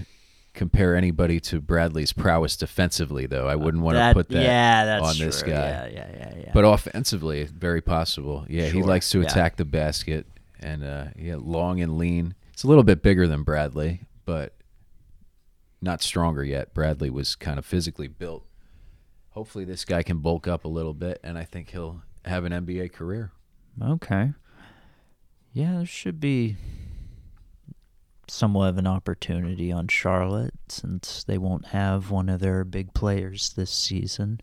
[0.53, 3.47] compare anybody to Bradley's prowess defensively, though.
[3.47, 5.53] I uh, wouldn't want to put that yeah, on this true.
[5.53, 5.69] guy.
[5.69, 6.51] Yeah, yeah, yeah, yeah.
[6.53, 8.47] But offensively, very possible.
[8.49, 8.73] Yeah, sure.
[8.73, 9.59] he likes to attack yeah.
[9.59, 10.27] the basket
[10.61, 12.35] and uh, yeah, long and lean.
[12.53, 14.55] It's a little bit bigger than Bradley, but
[15.83, 16.75] not stronger yet.
[16.75, 18.45] Bradley was kind of physically built.
[19.31, 22.53] Hopefully, this guy can bulk up a little bit, and I think he'll have an
[22.53, 23.33] NBA career.
[23.83, 24.33] Okay
[25.53, 26.57] yeah, there should be
[28.29, 33.53] somewhat of an opportunity on Charlotte since they won't have one of their big players
[33.55, 34.41] this season.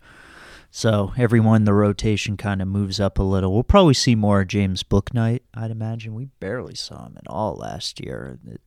[0.78, 3.52] So everyone the rotation kind of moves up a little.
[3.52, 6.14] We'll probably see more James Bouknight, I'd imagine.
[6.14, 8.38] We barely saw him at all last year.
[8.48, 8.62] It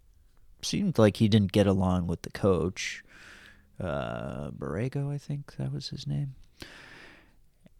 [0.60, 3.04] seemed like he didn't get along with the coach.
[3.78, 6.34] Uh, Borrego, I think that was his name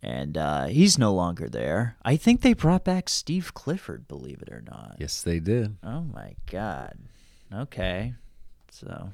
[0.00, 1.96] and uh, he's no longer there.
[2.04, 4.94] I think they brought back Steve Clifford, believe it or not.
[5.00, 5.76] Yes, they did.
[5.82, 6.96] Oh my God.
[7.52, 8.14] Okay,
[8.70, 9.10] so.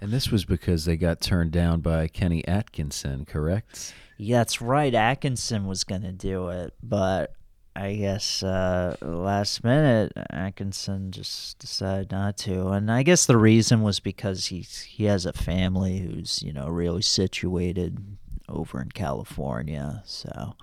[0.00, 3.94] And this was because they got turned down by Kenny Atkinson, correct?
[4.16, 4.94] Yeah, that's right.
[4.94, 7.34] Atkinson was going to do it, but
[7.76, 13.82] I guess uh, last minute Atkinson just decided not to, and I guess the reason
[13.82, 20.02] was because he's he has a family who's you know really situated over in California,
[20.04, 20.56] so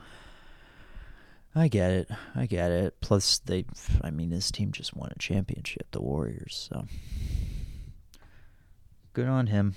[1.56, 3.00] I get it, I get it.
[3.02, 3.66] Plus, they,
[4.04, 6.86] I mean, this team just won a championship, the Warriors, so
[9.18, 9.74] good on him.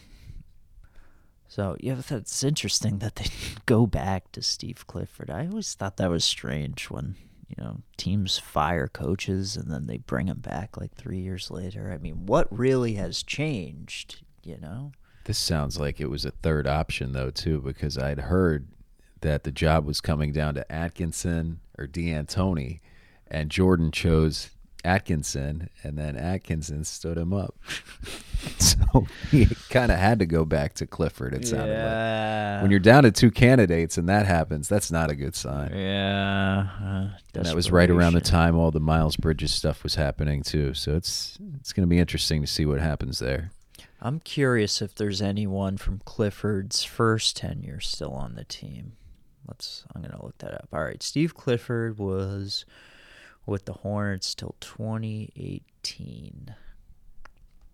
[1.49, 3.25] So yeah, that's interesting that they
[3.67, 5.31] go back to Steve Clifford.
[5.31, 7.15] I always thought that was strange when
[7.49, 11.91] you know teams fire coaches and then they bring them back like three years later.
[11.91, 14.23] I mean, what really has changed?
[14.45, 14.93] You know.
[15.25, 18.69] This sounds like it was a third option though too, because I'd heard
[19.23, 22.81] that the job was coming down to Atkinson or D'Antoni,
[23.27, 24.51] and Jordan chose
[24.85, 27.59] Atkinson, and then Atkinson stood him up.
[28.59, 31.35] so he kind of had to go back to Clifford.
[31.35, 32.55] It sounded yeah.
[32.55, 35.73] like when you're down to two candidates and that happens, that's not a good sign.
[35.75, 39.95] Yeah, uh, And that was right around the time all the Miles Bridges stuff was
[39.95, 40.75] happening too.
[40.75, 43.51] So it's it's going to be interesting to see what happens there.
[44.03, 48.93] I'm curious if there's anyone from Clifford's first tenure still on the team.
[49.47, 49.85] Let's.
[49.95, 50.69] I'm gonna look that up.
[50.73, 52.65] All right, Steve Clifford was
[53.47, 56.55] with the Hornets till 2018.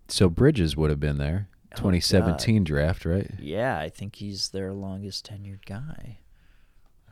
[0.07, 1.49] So Bridges would have been there.
[1.73, 3.29] Oh, 2017 draft, right?
[3.39, 6.19] Yeah, I think he's their longest tenured guy.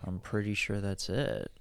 [0.06, 1.52] I'm pretty sure that's it.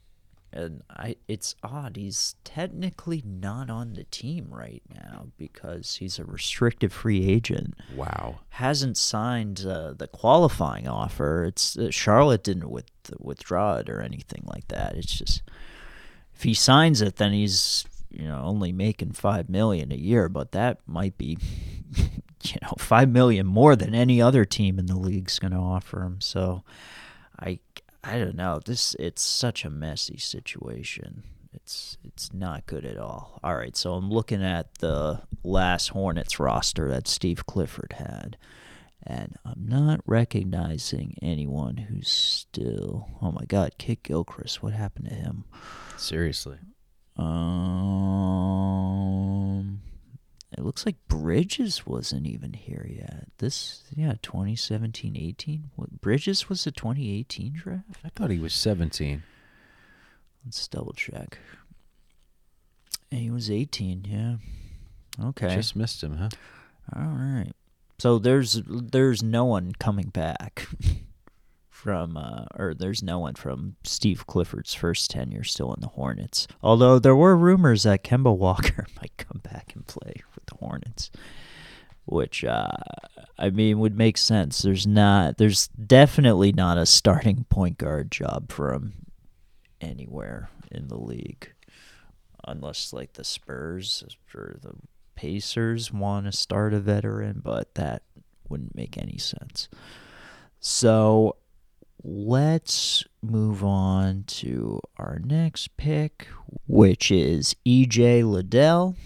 [0.53, 6.25] And I it's odd he's technically not on the team right now because he's a
[6.25, 7.75] restricted free agent.
[7.97, 8.39] Wow.
[8.51, 11.45] Hasn't signed uh, the qualifying offer.
[11.45, 12.87] It's uh, Charlotte didn't with,
[13.19, 14.95] withdraw it or anything like that.
[14.95, 15.43] It's just
[16.35, 20.53] if he signs it then he's you know only making 5 million a year, but
[20.53, 21.39] that might be
[21.97, 26.03] you know 5 million more than any other team in the league's going to offer
[26.03, 26.21] him.
[26.21, 26.63] So
[27.39, 27.59] I
[28.03, 28.61] I don't know.
[28.65, 31.25] This it's such a messy situation.
[31.53, 33.41] It's it's not good at all.
[33.43, 38.37] All right, so I'm looking at the last Hornets roster that Steve Clifford had,
[39.07, 43.09] and I'm not recognizing anyone who's still.
[43.21, 44.63] Oh my God, Kidd-Gilchrist.
[44.63, 45.45] What happened to him?
[45.97, 46.59] Seriously.
[47.17, 48.55] Um,
[50.57, 53.29] it looks like Bridges wasn't even here yet.
[53.39, 55.71] This, yeah, 2017 18.
[55.77, 57.85] What, Bridges was the 2018 draft?
[58.05, 59.23] I thought he was 17.
[60.45, 61.39] Let's double check.
[63.11, 64.37] He was 18, yeah.
[65.29, 65.55] Okay.
[65.55, 66.31] Just missed him, huh?
[66.95, 67.53] All right.
[67.99, 70.67] So there's there's no one coming back
[71.71, 76.47] from uh or there's no one from Steve Clifford's first tenure still in the Hornets.
[76.63, 81.11] Although there were rumors that Kemba Walker might come back and play with the Hornets.
[82.07, 82.69] Which uh
[83.39, 84.63] I mean would make sense.
[84.63, 88.95] There's not there's definitely not a starting point guard job for him
[89.81, 91.53] anywhere in the league.
[92.47, 94.05] Unless like the Spurs
[94.35, 94.75] or the
[95.15, 98.03] Pacers want to start a veteran, but that
[98.49, 99.69] wouldn't make any sense.
[100.61, 101.37] So
[102.03, 106.29] let's move on to our next pick,
[106.67, 108.97] which is EJ Liddell.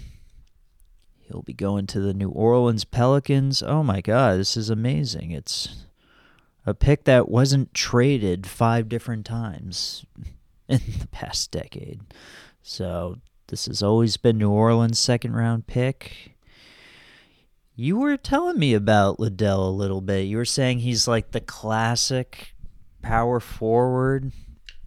[1.20, 3.62] He'll be going to the New Orleans Pelicans.
[3.62, 5.30] Oh my God, this is amazing.
[5.30, 5.84] It's
[6.64, 10.04] a pick that wasn't traded five different times
[10.68, 12.00] in the past decade.
[12.62, 16.34] So this has always been New Orleans' second round pick.
[17.74, 20.22] You were telling me about Liddell a little bit.
[20.26, 22.54] You were saying he's like the classic
[23.02, 24.32] power forward,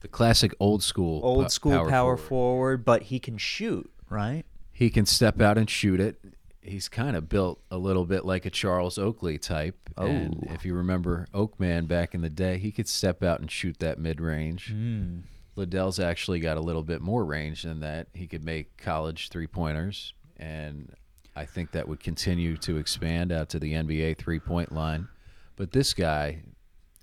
[0.01, 2.27] The classic old school old po- school power, forward.
[2.27, 4.43] forward, but he can shoot, right?
[4.73, 6.19] He can step out and shoot it.
[6.63, 9.89] He's kind of built a little bit like a Charles Oakley type.
[9.97, 10.53] And Oh.
[10.53, 13.97] if you remember Oakman back in the day, he could step out and shoot that
[13.99, 14.71] mid range.
[14.73, 15.21] Mm.
[15.55, 18.07] Liddell's actually got a little bit more range than that.
[18.13, 20.93] He could make college three pointers, and
[21.35, 25.07] I think that would continue to expand out to the NBA three point line.
[25.55, 26.43] But this guy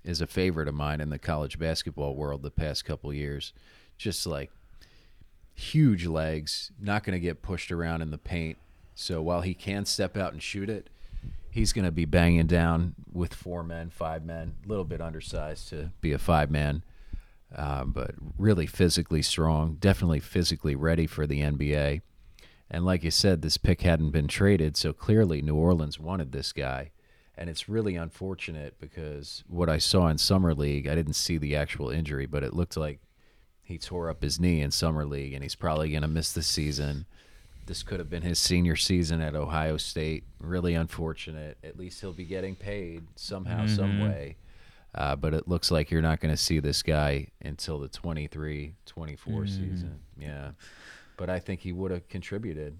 [0.03, 3.53] is a favorite of mine in the college basketball world the past couple years.
[3.97, 4.51] Just like
[5.53, 8.57] huge legs, not going to get pushed around in the paint.
[8.95, 10.89] So while he can step out and shoot it,
[11.51, 15.69] he's going to be banging down with four men, five men, a little bit undersized
[15.69, 16.83] to be a five man
[17.55, 22.01] um, but really physically strong, definitely physically ready for the NBA.
[22.71, 26.53] And like you said, this pick hadn't been traded, so clearly New Orleans wanted this
[26.53, 26.91] guy.
[27.35, 31.55] And it's really unfortunate because what I saw in Summer League, I didn't see the
[31.55, 32.99] actual injury, but it looked like
[33.63, 36.43] he tore up his knee in Summer League and he's probably going to miss the
[36.43, 37.05] season.
[37.65, 40.25] This could have been his senior season at Ohio State.
[40.39, 41.57] Really unfortunate.
[41.63, 44.35] At least he'll be getting paid somehow, some way.
[44.95, 48.73] Uh, but it looks like you're not going to see this guy until the 23
[48.85, 49.47] 24 Mm.
[49.47, 49.99] season.
[50.17, 50.51] Yeah.
[51.17, 52.77] But I think he would have contributed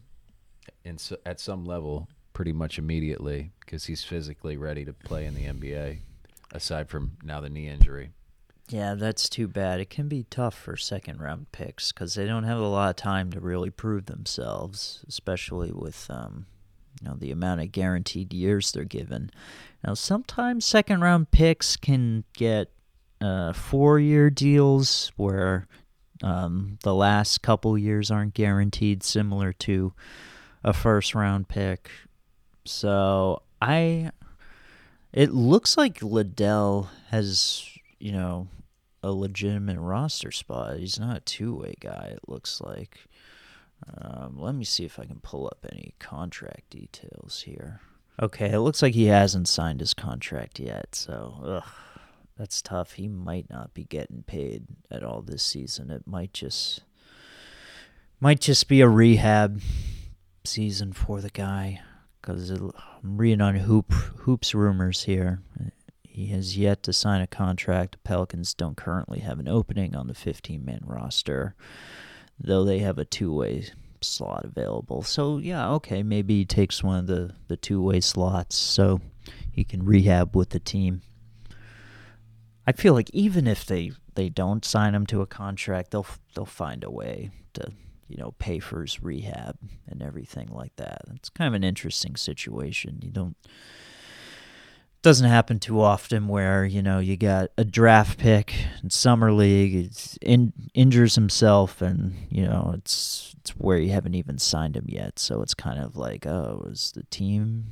[0.84, 5.36] in, s- at some level pretty much immediately because he's physically ready to play in
[5.36, 6.00] the NBA,
[6.52, 8.10] aside from now the knee injury.
[8.70, 9.80] Yeah, that's too bad.
[9.80, 12.96] It can be tough for second round picks because they don't have a lot of
[12.96, 16.46] time to really prove themselves, especially with um,
[17.02, 19.32] you know the amount of guaranteed years they're given.
[19.86, 22.72] Now, sometimes second round picks can get
[23.22, 25.68] uh, four year deals where
[26.24, 29.94] um, the last couple years aren't guaranteed, similar to
[30.64, 31.90] a first round pick.
[32.66, 34.12] So I,
[35.14, 37.66] it looks like Liddell has
[38.00, 38.48] you know
[39.02, 40.78] a legitimate roster spot.
[40.78, 42.12] He's not a two way guy.
[42.14, 43.00] It looks like.
[43.98, 47.82] Um, let me see if I can pull up any contract details here.
[48.22, 51.72] Okay, it looks like he hasn't signed his contract yet, so ugh,
[52.38, 52.94] that's tough.
[52.94, 55.90] He might not be getting paid at all this season.
[55.90, 56.82] It might just
[58.20, 59.62] might just be a rehab
[60.44, 61.82] season for the guy
[62.22, 65.42] because I'm reading on hoop hoops rumors here.
[66.04, 68.04] He has yet to sign a contract.
[68.04, 71.56] Pelicans don't currently have an opening on the 15 man roster,
[72.40, 73.66] though they have a two way
[74.02, 75.02] slot available.
[75.02, 79.02] So, yeah, okay, maybe he takes one of the, the two way slots so
[79.52, 81.02] he can rehab with the team.
[82.66, 86.46] I feel like even if they, they don't sign him to a contract, they'll they'll
[86.46, 87.72] find a way to
[88.08, 91.02] you know pay for his rehab and everything like that.
[91.16, 93.00] It's kind of an interesting situation.
[93.02, 93.38] You don't
[95.02, 99.92] doesn't happen too often where you know you got a draft pick in summer league
[100.22, 105.18] in, injures himself and you know it's it's where you haven't even signed him yet.
[105.20, 107.66] So it's kind of like oh is the team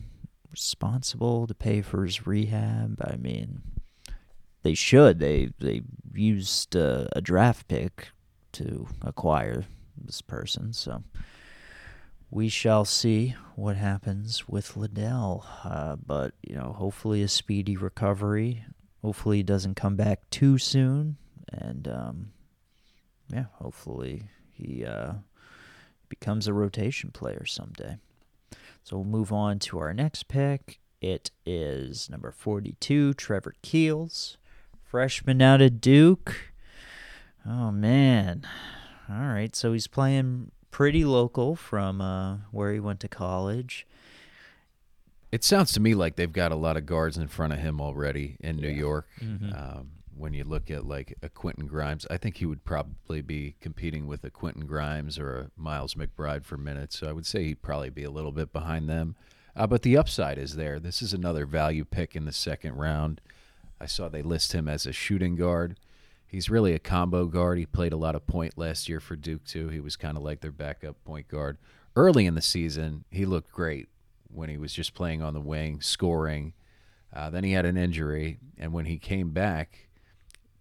[0.51, 3.01] responsible to pay for his rehab?
[3.03, 3.61] I mean
[4.63, 5.19] they should.
[5.19, 5.82] They they
[6.13, 8.09] used uh, a draft pick
[8.53, 9.65] to acquire
[9.97, 10.73] this person.
[10.73, 11.03] So
[12.30, 15.45] we shall see what happens with Liddell.
[15.63, 18.65] Uh, but, you know, hopefully a speedy recovery.
[19.01, 21.17] Hopefully he doesn't come back too soon.
[21.51, 22.32] And, um,
[23.32, 25.13] yeah, hopefully he uh,
[26.09, 27.97] becomes a rotation player someday.
[28.84, 30.80] So we'll move on to our next pick.
[31.01, 34.38] It is number 42, Trevor Keels,
[34.84, 36.53] freshman out of Duke.
[37.45, 38.47] Oh, man.
[39.09, 43.88] All right, so he's playing pretty local from uh, where he went to college.
[45.32, 47.82] It sounds to me like they've got a lot of guards in front of him
[47.82, 48.76] already in New Yeah.
[48.76, 49.07] York.
[49.20, 49.53] Mhm.
[49.78, 53.55] Um, when you look at like a Quentin Grimes, I think he would probably be
[53.61, 56.97] competing with a Quentin Grimes or a Miles McBride for minutes.
[56.97, 59.15] So I would say he'd probably be a little bit behind them.
[59.55, 60.80] Uh, but the upside is there.
[60.80, 63.22] This is another value pick in the second round.
[63.80, 65.78] I saw they list him as a shooting guard.
[66.28, 67.57] He's really a combo guard.
[67.57, 69.69] He played a lot of point last year for Duke too.
[69.69, 71.57] He was kind of like their backup point guard.
[71.95, 73.88] Early in the season, he looked great
[74.30, 76.53] when he was just playing on the wing, scoring.
[77.13, 79.88] Uh, then he had an injury, and when he came back,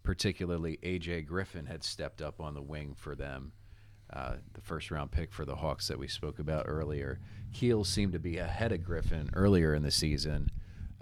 [0.02, 3.52] particularly AJ Griffin had stepped up on the wing for them.
[4.10, 7.18] Uh, the first round pick for the Hawks that we spoke about earlier.
[7.52, 10.48] Keel seemed to be ahead of Griffin earlier in the season,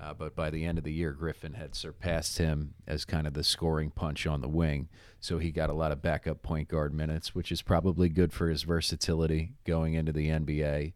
[0.04, 3.32] uh, but by the end of the year, Griffin had surpassed him as kind of
[3.32, 4.88] the scoring punch on the wing.
[5.18, 8.50] So he got a lot of backup point guard minutes, which is probably good for
[8.50, 10.92] his versatility going into the NBA.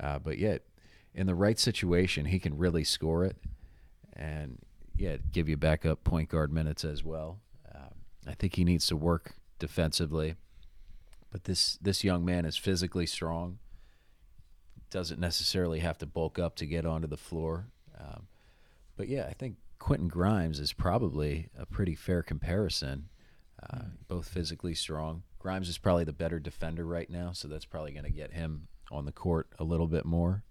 [0.00, 0.62] Uh, but yet,
[1.14, 3.36] in the right situation, he can really score it,
[4.14, 4.58] and
[4.96, 7.38] yeah, give you backup point guard minutes as well.
[7.72, 7.94] Um,
[8.26, 10.34] I think he needs to work defensively,
[11.30, 13.58] but this this young man is physically strong.
[14.90, 17.66] Doesn't necessarily have to bulk up to get onto the floor.
[17.96, 18.26] Um,
[18.96, 23.08] but yeah, I think Quentin Grimes is probably a pretty fair comparison.
[23.62, 25.22] Uh, Both physically strong.
[25.38, 28.68] Grimes is probably the better defender right now, so that's probably going to get him
[28.90, 30.44] on the court a little bit more.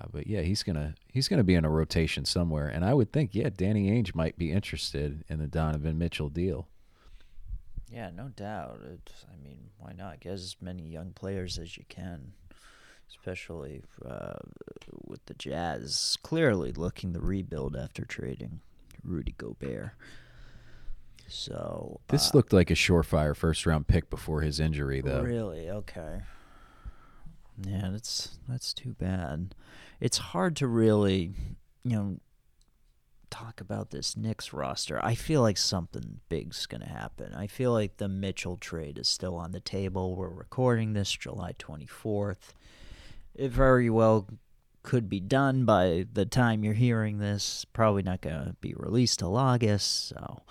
[0.00, 3.12] Uh, but yeah, he's gonna he's gonna be in a rotation somewhere, and I would
[3.12, 6.68] think yeah, Danny Ainge might be interested in the Donovan Mitchell deal.
[7.90, 8.80] Yeah, no doubt.
[8.90, 10.20] It, I mean, why not?
[10.20, 12.32] Get as many young players as you can,
[13.12, 14.38] especially uh,
[15.06, 18.60] with the Jazz clearly looking to rebuild after trading
[19.04, 19.90] Rudy Gobert.
[21.28, 25.22] So This uh, looked like a surefire first round pick before his injury, though.
[25.22, 25.70] Really?
[25.70, 26.22] Okay.
[27.66, 29.54] Yeah, that's that's too bad.
[30.00, 31.32] It's hard to really,
[31.84, 32.16] you know,
[33.30, 35.02] talk about this Knicks roster.
[35.02, 37.32] I feel like something big's gonna happen.
[37.34, 40.16] I feel like the Mitchell trade is still on the table.
[40.16, 42.54] We're recording this July twenty fourth.
[43.34, 44.28] It very well
[44.82, 47.64] could be done by the time you're hearing this.
[47.72, 50.42] Probably not going to be released till August, so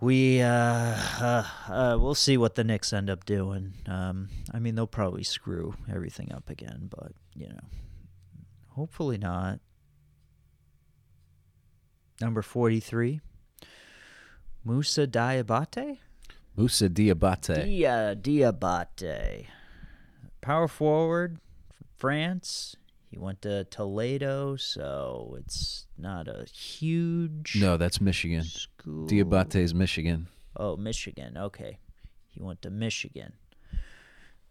[0.00, 3.72] we uh, uh, uh, we'll see what the Knicks end up doing.
[3.86, 7.64] Um, I mean, they'll probably screw everything up again, but you know,
[8.68, 9.60] hopefully not.
[12.20, 13.20] Number forty-three,
[14.64, 15.98] Moussa Diabate.
[16.56, 17.64] Moussa Diabate.
[17.64, 19.46] Dia Diabate,
[20.40, 21.38] power forward,
[21.96, 22.76] France.
[23.10, 27.56] He went to Toledo, so it's not a huge.
[27.58, 28.42] No, that's Michigan.
[28.42, 29.06] School.
[29.06, 30.28] Diabate's Michigan.
[30.56, 31.36] Oh, Michigan.
[31.36, 31.78] Okay.
[32.28, 33.34] He went to Michigan.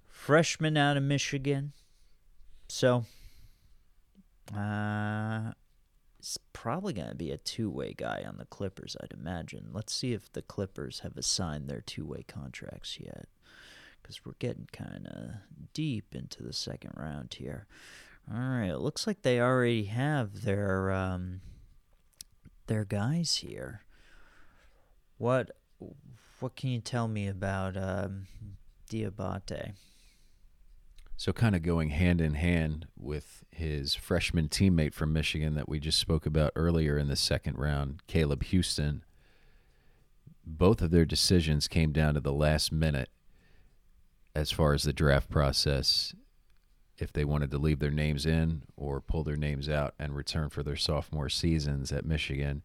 [0.07, 1.73] Freshman out of Michigan.
[2.67, 3.05] So,
[4.55, 5.51] uh,
[6.17, 9.69] it's probably going to be a two way guy on the Clippers, I'd imagine.
[9.71, 13.27] Let's see if the Clippers have assigned their two way contracts yet.
[14.05, 15.29] Because we're getting kind of
[15.73, 17.65] deep into the second round here.
[18.31, 21.41] All right, it looks like they already have their um,
[22.67, 23.81] their guys here.
[25.17, 25.49] What
[26.39, 28.27] what can you tell me about um,
[28.91, 29.73] Diabate?
[31.17, 35.79] So, kind of going hand in hand with his freshman teammate from Michigan that we
[35.79, 39.03] just spoke about earlier in the second round, Caleb Houston.
[40.45, 43.09] Both of their decisions came down to the last minute
[44.35, 46.13] as far as the draft process
[46.97, 50.49] if they wanted to leave their names in or pull their names out and return
[50.49, 52.61] for their sophomore seasons at Michigan.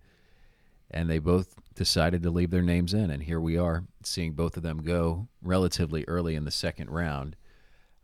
[0.91, 3.11] And they both decided to leave their names in.
[3.11, 7.37] And here we are seeing both of them go relatively early in the second round.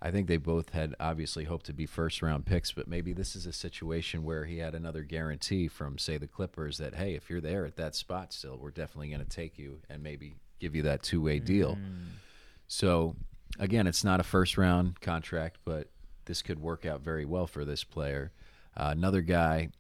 [0.01, 3.35] I think they both had obviously hoped to be first round picks, but maybe this
[3.35, 7.31] is a situation where he had another guarantee from, say, the Clippers that, hey, if
[7.31, 10.75] you're there at that spot still, we're definitely going to take you and maybe give
[10.75, 11.77] you that two way deal.
[11.77, 12.19] Mm.
[12.69, 13.17] So,
[13.59, 15.89] again, it's not a first round contract, but
[16.25, 18.33] this could work out very well for this player.
[18.77, 19.71] Uh, another guy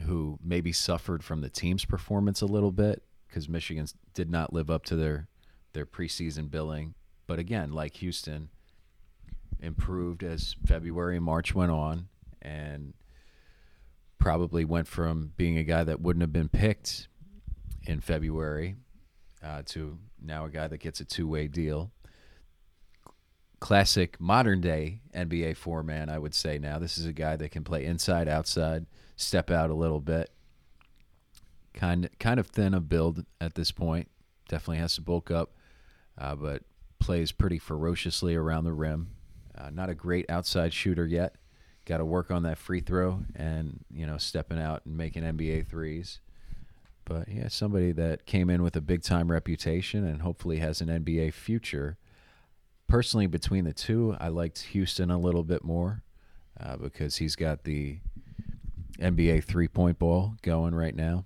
[0.00, 4.70] who maybe suffered from the team's performance a little bit because Michigan did not live
[4.70, 5.28] up to their
[5.72, 6.94] their preseason billing.
[7.26, 8.50] But again, like Houston,
[9.60, 12.08] improved as February and March went on,
[12.42, 12.92] and
[14.18, 17.08] probably went from being a guy that wouldn't have been picked
[17.84, 18.76] in February
[19.42, 21.90] uh, to now a guy that gets a two way deal
[23.62, 26.80] classic modern day NBA four man, I would say now.
[26.80, 30.30] This is a guy that can play inside, outside, step out a little bit.
[31.72, 34.10] Kind kind of thin of build at this point.
[34.48, 35.52] Definitely has to bulk up,
[36.18, 36.64] uh, but
[36.98, 39.10] plays pretty ferociously around the rim.
[39.56, 41.36] Uh, not a great outside shooter yet.
[41.84, 45.68] Got to work on that free throw and you know stepping out and making NBA
[45.68, 46.18] threes.
[47.04, 50.88] But yeah, somebody that came in with a big time reputation and hopefully has an
[50.88, 51.96] NBA future
[52.92, 56.02] personally, between the two, I liked Houston a little bit more
[56.60, 58.00] uh, because he's got the
[58.98, 61.24] NBA three point ball going right now.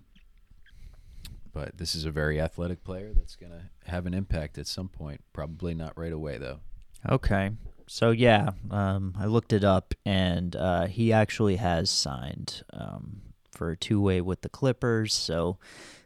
[1.52, 4.88] But this is a very athletic player that's going to have an impact at some
[4.88, 5.22] point.
[5.32, 6.60] Probably not right away, though.
[7.08, 7.50] Okay.
[7.88, 13.72] So, yeah, um, I looked it up, and uh, he actually has signed um, for
[13.72, 15.12] a two way with the Clippers.
[15.14, 15.58] So,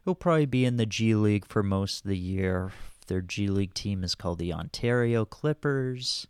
[0.06, 2.72] he'll probably be in the G League for most of the year
[3.10, 6.26] their G League team is called the Ontario Clippers.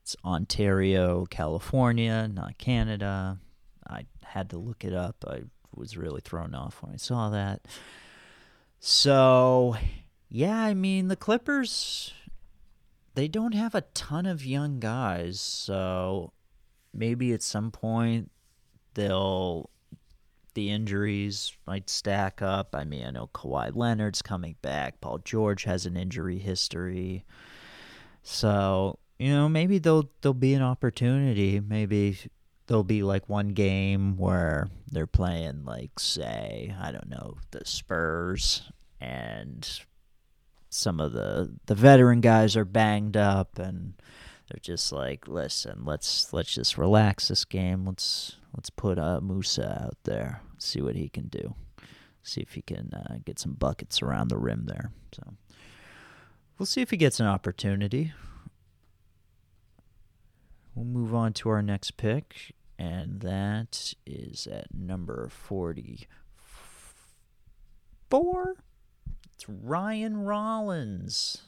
[0.00, 3.38] It's Ontario, California, not Canada.
[3.86, 5.24] I had to look it up.
[5.28, 5.42] I
[5.74, 7.60] was really thrown off when I saw that.
[8.80, 9.76] So,
[10.28, 12.14] yeah, I mean, the Clippers,
[13.14, 15.38] they don't have a ton of young guys.
[15.38, 16.32] So,
[16.94, 18.30] maybe at some point
[18.94, 19.70] they'll
[20.54, 22.74] the injuries might stack up.
[22.74, 25.00] I mean, I know Kawhi Leonard's coming back.
[25.00, 27.24] Paul George has an injury history.
[28.22, 31.60] So, you know, maybe there'll there'll be an opportunity.
[31.60, 32.18] Maybe
[32.66, 38.70] there'll be like one game where they're playing like say, I don't know, the Spurs
[39.00, 39.68] and
[40.68, 43.94] some of the the veteran guys are banged up and
[44.48, 47.84] they're just like, listen, let's let's just relax this game.
[47.86, 51.54] Let's let's put uh, Moussa out there, see what he can do,
[52.22, 54.92] see if he can uh, get some buckets around the rim there.
[55.12, 55.22] So
[56.58, 58.12] we'll see if he gets an opportunity.
[60.74, 66.06] We'll move on to our next pick, and that is at number forty-four.
[69.34, 71.42] It's Ryan Rollins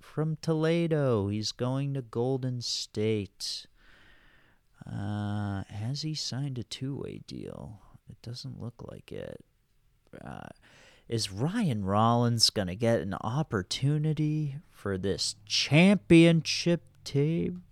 [0.00, 1.28] from Toledo.
[1.28, 3.66] He's going to Golden State.
[4.90, 7.80] Uh, has he signed a two way deal?
[8.08, 9.44] It doesn't look like it.
[10.24, 10.48] Uh,
[11.08, 17.64] is Ryan Rollins going to get an opportunity for this championship team?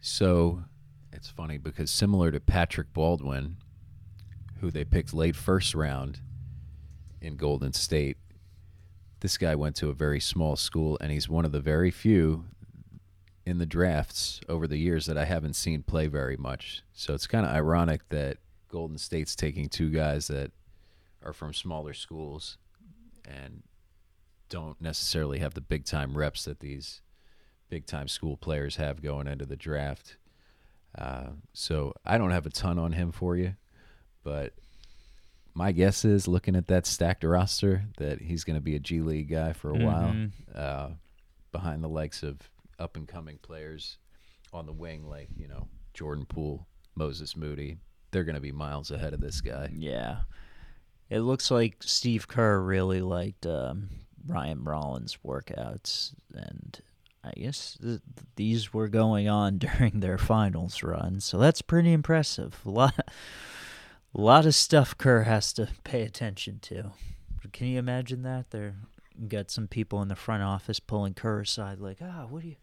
[0.00, 0.64] So,
[1.12, 3.56] it's funny because similar to Patrick Baldwin,
[4.60, 6.20] who they picked late first round
[7.20, 8.18] in Golden State,
[9.20, 12.44] this guy went to a very small school, and he's one of the very few
[13.46, 16.82] in the drafts over the years that I haven't seen play very much.
[16.94, 18.38] So it's kind of ironic that
[18.68, 20.50] Golden State's taking two guys that
[21.22, 22.56] are from smaller schools
[23.24, 23.62] and
[24.48, 27.00] don't necessarily have the big time reps that these
[27.68, 30.16] big time school players have going into the draft.
[30.96, 33.54] Uh, so I don't have a ton on him for you,
[34.22, 34.52] but
[35.54, 39.00] my guess is looking at that stacked roster that he's going to be a G
[39.00, 39.84] League guy for a Mhm.
[39.84, 40.90] while, uh,
[41.52, 42.38] behind the likes of
[42.78, 43.98] up and coming players
[44.52, 47.78] on the wing like you know Jordan Poole, Moses Moody.
[48.10, 49.70] They're going to be miles ahead of this guy.
[49.74, 50.18] Yeah.
[51.10, 53.88] It looks like Steve Kerr really liked um,
[54.26, 56.80] Ryan Rollins' workouts, and
[57.22, 58.00] I guess th-
[58.36, 62.60] these were going on during their finals run, so that's pretty impressive.
[62.64, 62.94] A lot,
[64.14, 66.92] a lot of stuff Kerr has to pay attention to.
[67.52, 68.50] Can you imagine that?
[68.50, 68.74] There,
[69.28, 72.56] got some people in the front office pulling Kerr aside, like, "Ah, what do you,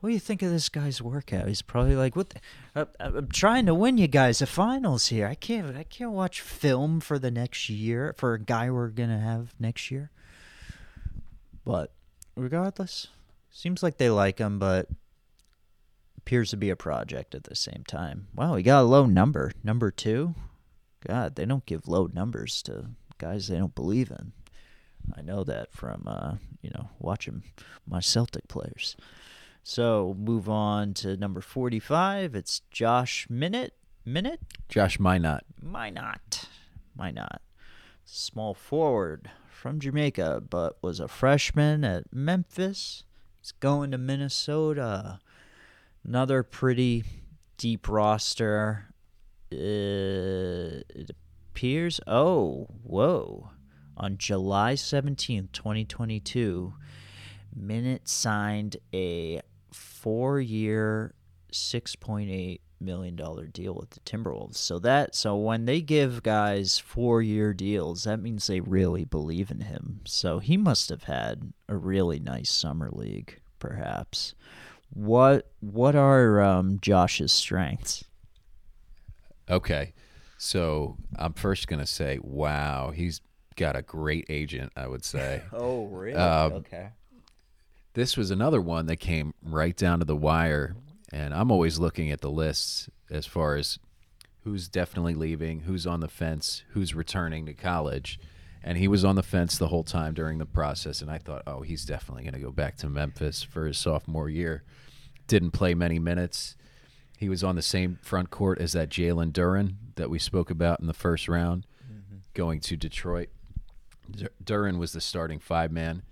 [0.00, 2.30] what do you think of this guy's workout?" He's probably like, "What?
[2.30, 2.40] The,
[2.74, 5.26] I, I'm trying to win you guys the finals here.
[5.26, 9.20] I can't, I can't watch film for the next year for a guy we're gonna
[9.20, 10.10] have next year."
[11.64, 11.92] But
[12.36, 13.08] regardless,
[13.50, 14.88] seems like they like him, but
[16.16, 18.28] appears to be a project at the same time.
[18.34, 20.34] Wow, he got a low number, number two.
[21.06, 24.32] God, they don't give low numbers to guys they don't believe in.
[25.16, 27.42] I know that from uh, you know watching
[27.86, 28.96] my Celtic players.
[29.62, 32.34] So move on to number forty-five.
[32.34, 33.74] It's Josh Minute.
[34.04, 34.40] Minute.
[34.68, 35.42] Josh Minott.
[35.62, 36.46] Minott.
[36.98, 37.40] Minott.
[38.04, 43.04] Small forward from Jamaica, but was a freshman at Memphis.
[43.40, 45.20] He's going to Minnesota.
[46.02, 47.04] Another pretty
[47.58, 48.86] deep roster.
[49.52, 51.10] Uh, it
[51.52, 52.00] appears.
[52.06, 53.50] Oh, whoa.
[54.00, 56.72] On July 17th, 2022,
[57.54, 61.12] Minott signed a four year,
[61.52, 63.14] $6.8 million
[63.52, 64.56] deal with the Timberwolves.
[64.56, 69.50] So that so when they give guys four year deals, that means they really believe
[69.50, 70.00] in him.
[70.06, 74.34] So he must have had a really nice summer league, perhaps.
[74.94, 78.04] What what are um, Josh's strengths?
[79.50, 79.92] Okay.
[80.38, 83.20] So I'm first going to say, wow, he's
[83.60, 85.42] got a great agent, I would say.
[85.52, 86.16] Oh, really?
[86.16, 86.88] Um, okay.
[87.92, 90.74] this was another one that came right down to the wire.
[91.12, 93.78] And I'm always looking at the lists as far as
[94.44, 98.18] who's definitely leaving, who's on the fence, who's returning to college.
[98.62, 101.02] And he was on the fence the whole time during the process.
[101.02, 104.30] And I thought, oh, he's definitely going to go back to Memphis for his sophomore
[104.30, 104.62] year.
[105.26, 106.56] Didn't play many minutes.
[107.18, 110.80] He was on the same front court as that Jalen Duren that we spoke about
[110.80, 111.66] in the first round,
[112.32, 113.28] going to Detroit.
[114.12, 116.02] Dur- Duren was the starting five man.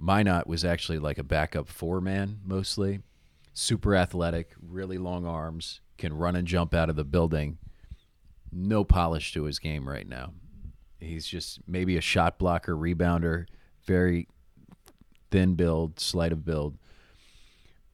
[0.00, 3.00] Minott was actually like a backup four man mostly.
[3.52, 7.58] Super athletic, really long arms, can run and jump out of the building.
[8.52, 10.32] No polish to his game right now.
[10.98, 13.46] He's just maybe a shot blocker, rebounder,
[13.84, 14.28] very
[15.30, 16.78] thin build, slight of build.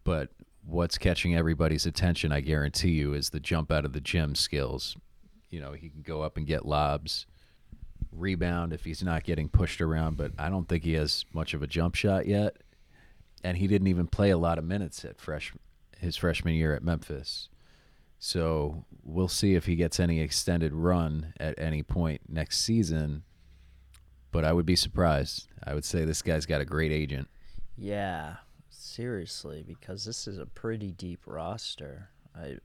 [0.05, 0.31] But
[0.65, 4.97] what's catching everybody's attention, I guarantee you, is the jump out of the gym skills.
[5.51, 7.27] You know, he can go up and get lobs,
[8.13, 11.63] rebound if he's not getting pushed around, but I don't think he has much of
[11.63, 12.57] a jump shot yet.
[13.45, 15.53] And he didn't even play a lot of minutes at fresh
[15.99, 17.49] his freshman year at Memphis.
[18.19, 23.23] So we'll see if he gets any extended run at any point next season.
[24.33, 25.49] But I would be surprised.
[25.65, 27.29] I would say this guy's got a great agent.
[27.77, 28.37] Yeah,
[28.71, 32.11] seriously, because this is a pretty deep roster.
[32.35, 32.57] I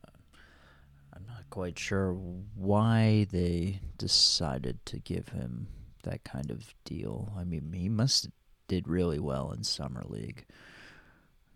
[1.14, 2.14] I'm not quite sure
[2.55, 5.68] why they decided to give him
[6.03, 7.34] that kind of deal.
[7.38, 8.30] I mean, he must
[8.68, 10.45] did really well in summer league.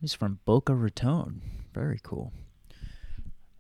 [0.02, 1.42] He's from Boca Raton.
[1.74, 2.34] Very cool.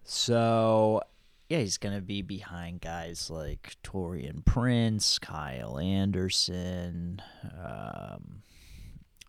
[0.04, 1.02] So,
[1.50, 8.43] yeah, he's going to be behind guys like Taurean Prince, Kyle Anderson, um,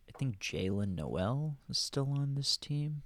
[0.08, 3.02] I think Jaylen Nowell is still on this team.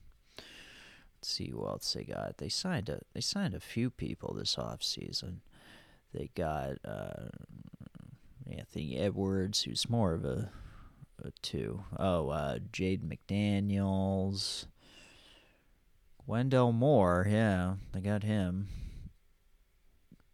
[1.22, 2.38] See who else they got.
[2.38, 5.42] They signed a they signed a few people this off season.
[6.12, 7.28] They got uh,
[8.50, 10.50] Anthony Edwards, who's more of a,
[11.22, 11.84] a two.
[11.98, 14.66] Oh, uh, Jaden McDaniels,
[16.26, 17.26] Wendell Moore.
[17.30, 18.68] Yeah, they got him.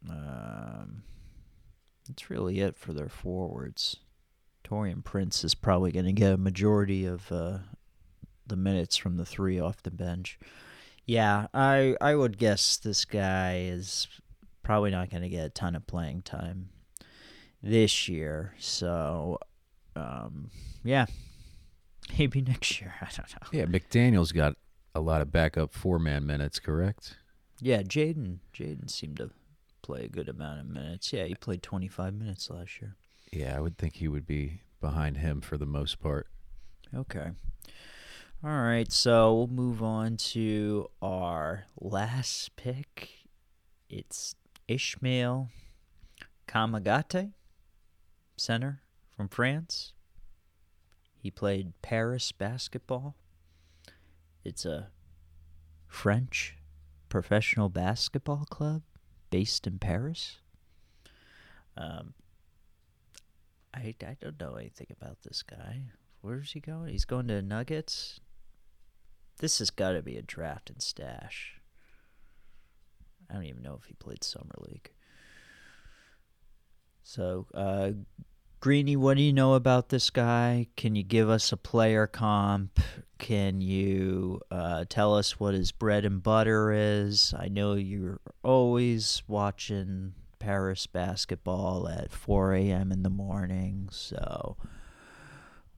[0.08, 1.02] Um,
[2.06, 3.96] that's really it for their forwards.
[4.64, 7.58] Taurean Prince is probably going to get a majority of uh,
[8.46, 10.38] the minutes from the three off the bench.
[11.06, 14.08] Yeah, I I would guess this guy is
[14.62, 16.70] probably not going to get a ton of playing time
[17.62, 18.54] this year.
[18.58, 19.38] So,
[19.94, 20.50] um,
[20.82, 21.06] yeah,
[22.18, 22.94] maybe next year.
[23.00, 23.58] I don't know.
[23.58, 24.56] Yeah, McDaniel's got
[24.94, 27.16] a lot of backup four man minutes, correct?
[27.60, 29.30] Yeah, Jaden Jaden seemed to
[29.82, 31.12] play a good amount of minutes.
[31.12, 32.96] Yeah, he played 25 minutes last year.
[33.32, 36.26] Yeah, I would think he would be behind him for the most part.
[36.94, 37.30] Okay.
[38.44, 43.08] All right, so we'll move on to our last pick.
[43.88, 44.34] It's
[44.68, 45.48] Ismael
[46.46, 47.32] Kamagate,
[48.36, 48.82] center
[49.16, 49.94] from France.
[51.18, 53.16] He played Paris basketball.
[54.44, 54.90] It's a
[55.88, 56.58] French
[57.08, 58.82] professional basketball club
[59.30, 60.40] based in Paris.
[61.74, 62.12] Um,
[63.72, 65.84] I, I don't know anything about this guy.
[66.20, 66.90] Where's he going?
[66.90, 68.20] He's going to Nuggets.
[69.38, 71.60] This has got to be a draft and stash.
[73.30, 74.90] I don't even know if he played summer league.
[77.02, 77.90] So, uh,
[78.60, 80.68] Greeny, what do you know about this guy?
[80.76, 82.80] Can you give us a player comp?
[83.18, 87.34] Can you uh, tell us what his bread and butter is?
[87.38, 92.90] I know you're always watching Paris basketball at 4 a.m.
[92.90, 93.88] in the morning.
[93.92, 94.56] So,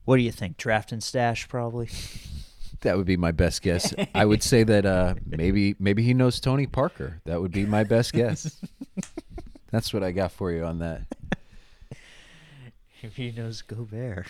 [0.05, 0.57] what do you think?
[0.57, 1.89] Draft and stash, probably.
[2.81, 3.93] That would be my best guess.
[4.15, 7.21] I would say that uh, maybe maybe he knows Tony Parker.
[7.25, 8.59] That would be my best guess.
[9.71, 11.03] That's what I got for you on that.
[13.01, 14.27] If he knows Gobert.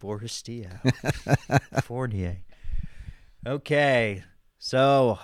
[0.00, 1.82] Boris Diaw.
[1.82, 2.38] Fournier.
[3.46, 4.24] Okay,
[4.58, 5.18] so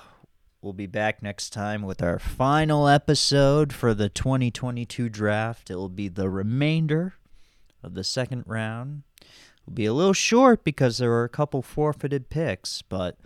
[0.62, 5.70] we'll be back next time with our final episode for the 2022 draft.
[5.70, 7.14] It will be the remainder
[7.82, 9.02] of the second round.
[9.64, 13.18] It'll be a little short because there were a couple forfeited picks, but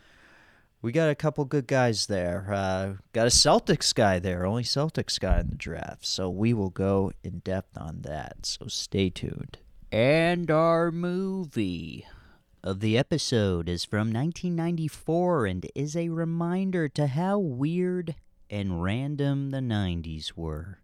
[0.80, 2.52] we got a couple good guys there.
[2.52, 6.06] Uh, got a Celtics guy there, only Celtics guy in the draft.
[6.06, 8.46] So we will go in depth on that.
[8.46, 9.58] So stay tuned.
[9.90, 12.06] And our movie
[12.62, 18.14] of the episode is from 1994 and is a reminder to how weird
[18.50, 20.78] and random the 90s were.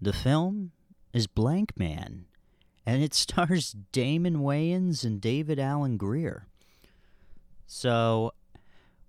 [0.00, 0.72] The film
[1.12, 2.24] is Blankman,
[2.86, 6.46] and it stars Damon Wayans and David Alan Grier.
[7.66, 8.32] So,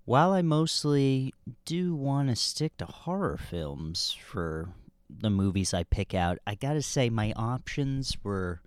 [0.05, 1.33] while I mostly
[1.65, 4.69] do want to stick to horror films for
[5.09, 8.61] the movies I pick out, I gotta say my options were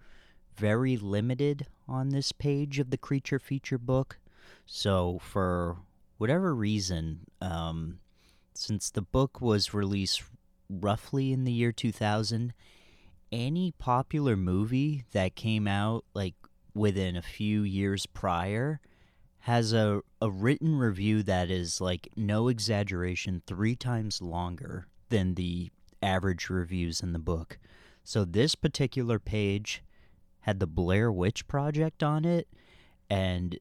[0.56, 4.18] very limited on this page of the creature feature book.
[4.66, 5.76] So, for
[6.18, 8.00] whatever reason, um,
[8.54, 10.22] since the book was released
[10.68, 12.52] roughly in the year 2000,
[13.30, 16.34] any popular movie that came out like
[16.74, 18.80] within a few years prior
[19.40, 25.70] has a, a written review that is like no exaggeration three times longer than the
[26.02, 27.58] average reviews in the book.
[28.04, 29.82] So this particular page
[30.40, 32.48] had the Blair Witch Project on it,
[33.10, 33.58] and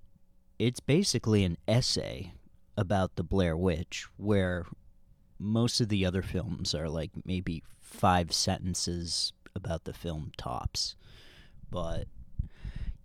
[0.59, 2.33] it's basically an essay
[2.77, 4.65] about the Blair Witch, where
[5.39, 10.95] most of the other films are like maybe five sentences about the film tops.
[11.69, 12.05] But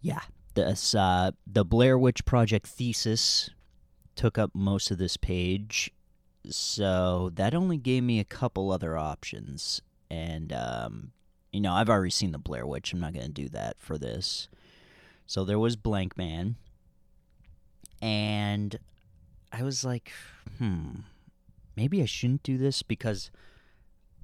[0.00, 0.20] yeah,
[0.54, 3.50] this uh, the Blair Witch Project thesis
[4.14, 5.90] took up most of this page,
[6.48, 9.80] so that only gave me a couple other options.
[10.10, 11.12] And um,
[11.52, 12.92] you know, I've already seen the Blair Witch.
[12.92, 14.48] I'm not going to do that for this.
[15.26, 16.56] So there was Blankman,
[18.00, 18.78] and
[19.52, 20.12] I was like,
[20.58, 20.90] hmm,
[21.76, 23.30] maybe I shouldn't do this because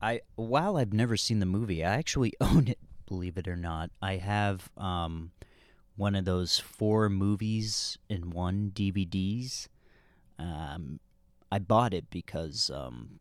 [0.00, 2.78] I while I've never seen the movie, I actually own it.
[3.06, 5.30] Believe it or not, I have um,
[5.96, 9.68] one of those four movies in one DVDs.
[10.38, 11.00] Um,
[11.50, 13.20] I bought it because um,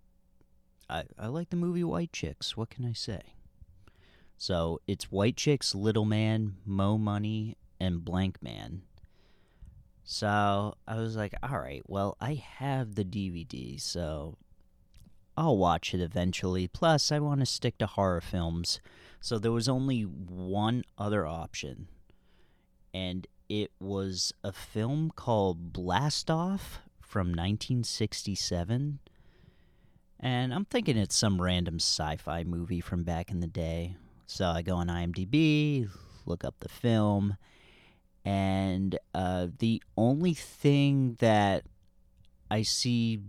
[0.90, 2.58] I I like the movie White Chicks.
[2.58, 3.22] What can I say?
[4.38, 8.82] So it's White Chicks, Little Man, Mo Money, and Blankman.
[10.04, 14.38] So I was like, all right, well, I have the DVD, so
[15.38, 16.68] I'll watch it eventually.
[16.68, 18.82] Plus, I want to stick to horror films.
[19.22, 21.88] So there was only one other option,
[22.94, 29.00] and it was a film called Blast Off from 1967.
[30.20, 33.96] And I'm thinking it's some random sci fi movie from back in the day.
[34.26, 35.90] So I go on IMDb,
[36.26, 37.38] look up the film,
[38.26, 41.64] and uh, the only thing that
[42.50, 43.20] I see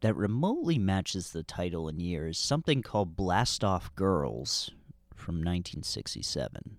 [0.00, 4.70] that remotely matches the title in year is something called Blast Off Girls
[5.14, 6.78] from 1967.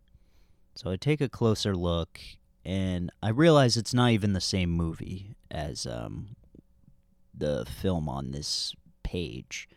[0.75, 2.19] So I take a closer look
[2.63, 6.35] and I realize it's not even the same movie as um,
[7.33, 9.67] the film on this page.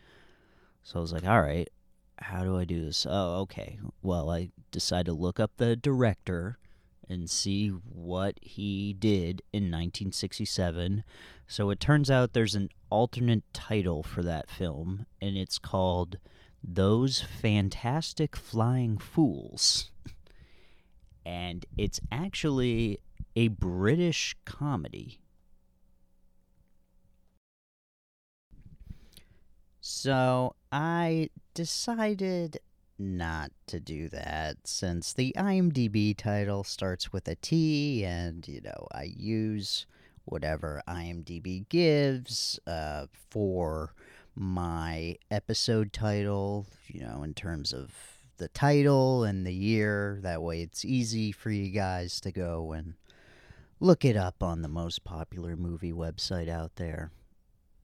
[0.83, 1.69] So I was like, all right,
[2.19, 3.07] how do I do this?
[3.09, 3.79] Oh, okay.
[4.03, 6.59] Well, I decided to look up the director
[7.09, 11.05] and see what he did in 1967.
[11.53, 16.17] So it turns out there's an alternate title for that film, and it's called
[16.65, 19.91] Those Fantastic Flying Fools.
[21.27, 23.01] and it's actually
[23.37, 25.21] a British comedy.
[29.83, 32.61] So I decided
[32.99, 38.89] not to do that since the IMDb title starts with a T, and you know,
[38.91, 39.85] I use
[40.25, 43.95] whatever IMDb gives uh, for
[44.35, 47.93] my episode title, you know, in terms of
[48.39, 50.19] the title and the year.
[50.23, 52.95] That way it's easy for you guys to go and
[53.81, 57.11] look it up on the most popular movie website out there.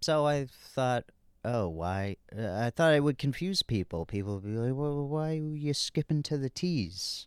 [0.01, 1.05] So I thought,
[1.45, 2.17] oh, why?
[2.37, 4.07] Uh, I thought I would confuse people.
[4.07, 7.27] People would be like, well, why are you skipping to the T's?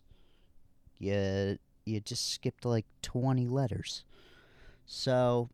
[0.98, 4.04] You, you just skipped like 20 letters.
[4.94, 5.48] So,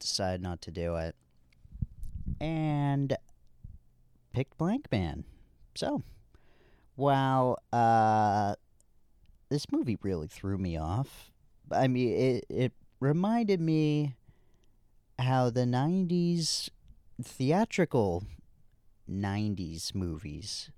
[0.00, 1.14] decided not to do it.
[2.40, 3.14] And
[4.32, 5.24] picked Blankman.
[5.74, 6.02] So,
[6.96, 8.54] while uh,
[9.50, 11.32] this movie really threw me off,
[11.70, 14.14] I mean, it, it reminded me
[15.18, 16.70] how the 90s
[17.22, 18.24] theatrical
[19.08, 20.70] 90s movies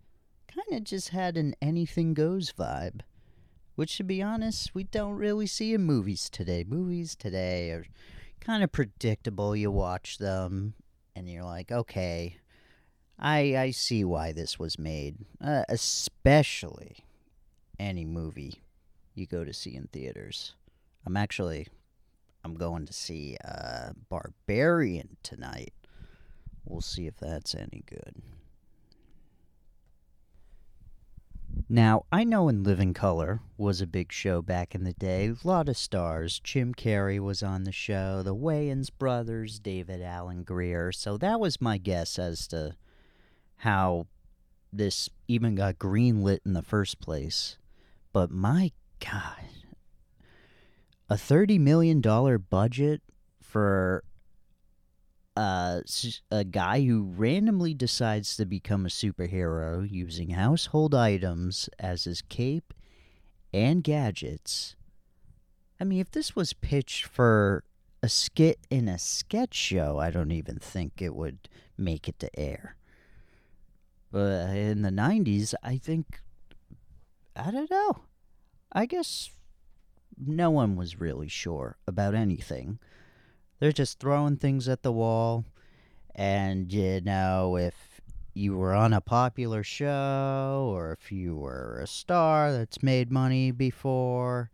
[0.48, 3.02] kind of just had an anything goes vibe.
[3.76, 6.64] Which, to be honest, we don't really see in movies today.
[6.66, 7.86] Movies today are
[8.40, 9.54] kind of predictable.
[9.54, 10.74] You watch them
[11.14, 12.38] and you're like, okay,
[13.18, 15.16] I, I see why this was made.
[15.42, 17.04] Uh, especially
[17.78, 18.62] any movie
[19.14, 20.54] you go to see in theaters.
[21.04, 21.68] I'm actually
[22.44, 25.72] I'm going to see uh, Barbarian tonight.
[26.64, 28.22] We'll see if that's any good.
[31.68, 35.28] Now, I know In Living Color was a big show back in the day.
[35.28, 36.38] A lot of stars.
[36.40, 40.92] Jim Carrey was on the show, the Wayans brothers, David Alan Grier.
[40.92, 42.76] So that was my guess as to
[43.56, 44.06] how
[44.72, 47.58] this even got greenlit in the first place.
[48.12, 49.46] But my God,
[51.08, 52.00] a $30 million
[52.50, 53.02] budget
[53.42, 54.04] for
[55.36, 55.82] uh,
[56.30, 62.72] a guy who randomly decides to become a superhero using household items as his cape
[63.52, 64.76] and gadgets.
[65.78, 67.64] I mean, if this was pitched for
[68.02, 72.38] a skit in a sketch show, I don't even think it would make it to
[72.38, 72.76] air.
[74.10, 76.20] But in the 90s, I think,
[77.34, 77.98] I don't know.
[78.72, 79.30] I guess
[80.16, 82.78] no one was really sure about anything.
[83.58, 85.44] They're just throwing things at the wall.
[86.14, 88.00] And, you know, if
[88.34, 93.50] you were on a popular show or if you were a star that's made money
[93.50, 94.50] before,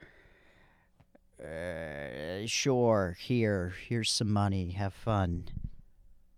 [1.42, 5.48] uh, sure, here, here's some money, have fun.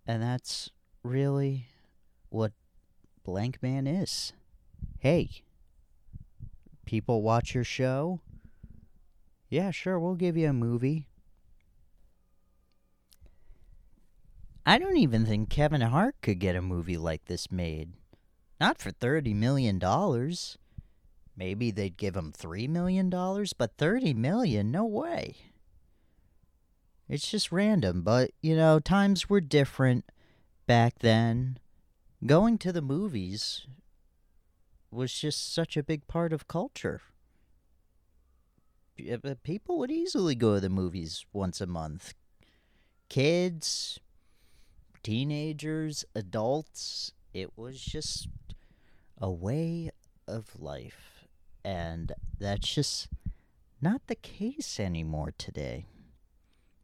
[0.07, 0.71] And that's
[1.03, 1.67] really
[2.29, 2.53] what
[3.25, 4.33] Blankman is.
[4.99, 5.29] Hey,
[6.85, 8.21] people watch your show?
[9.49, 11.07] Yeah, sure, we'll give you a movie.
[14.65, 17.93] I don't even think Kevin Hart could get a movie like this made.
[18.59, 19.79] Not for $30 million.
[21.37, 24.71] Maybe they'd give him $3 million, but 30 million?
[24.71, 25.35] No way.
[27.07, 30.05] It's just random, but, you know, times were different
[30.65, 31.59] back then.
[32.25, 33.67] Going to the movies
[34.89, 37.01] was just such a big part of culture.
[39.43, 42.15] People would easily go to the movies once a month.
[43.09, 43.99] Kids,
[45.05, 47.11] teenagers, adults.
[47.31, 48.27] It was just
[49.21, 49.91] a way
[50.27, 51.27] of life.
[51.63, 53.09] And that's just
[53.79, 55.85] not the case anymore today.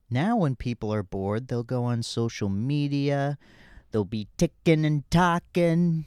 [0.08, 3.40] Now, when people are bored, they'll go on social media,
[3.90, 6.06] they'll be ticking and talking,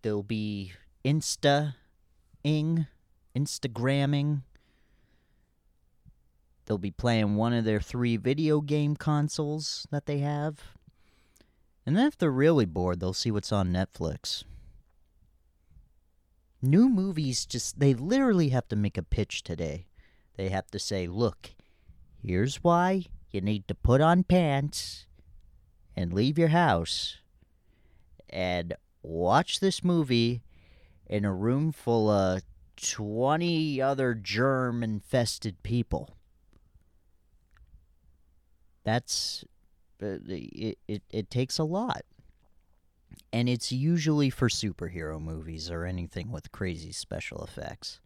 [0.00, 0.72] they'll be
[1.04, 2.86] Insta-ing,
[3.36, 4.42] Instagramming.
[6.64, 10.60] They'll be playing one of their three video game consoles that they have.
[11.84, 14.44] And then if they're really bored, they'll see what's on Netflix.
[16.60, 19.86] New movies just, they literally have to make a pitch today.
[20.36, 21.50] They have to say, look,
[22.24, 25.06] here's why you need to put on pants
[25.96, 27.18] and leave your house
[28.30, 30.42] and watch this movie
[31.06, 32.42] in a room full of
[32.80, 36.16] 20 other germ infested people.
[38.84, 39.44] That's
[40.02, 42.02] uh, it, it, it takes a lot.
[43.32, 48.00] And it's usually for superhero movies or anything with crazy special effects.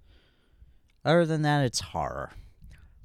[1.05, 2.33] Other than that, it's horror.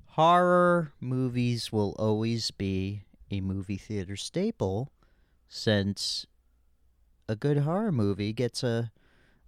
[0.08, 4.92] Horror movies will always be a movie theater staple
[5.48, 6.26] since
[7.30, 8.92] a good horror movie gets a,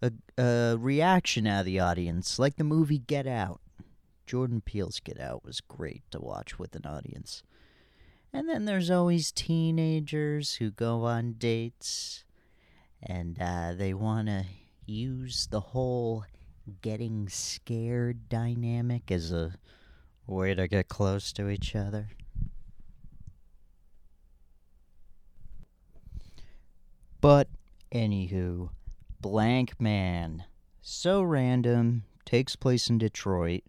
[0.02, 3.60] a, a reaction out of the audience, like the movie Get Out.
[4.26, 7.44] Jordan Peele's Get Out was great to watch with an audience.
[8.34, 12.24] And then there's always teenagers who go on dates
[13.02, 14.46] and uh, they want to
[14.88, 16.26] use the whole
[16.82, 19.54] getting scared dynamic as a
[20.26, 22.08] way to get close to each other.
[27.22, 27.48] But,
[27.94, 28.70] anywho,
[29.22, 30.44] Blankman.
[30.82, 33.64] So random, takes place in Detroit,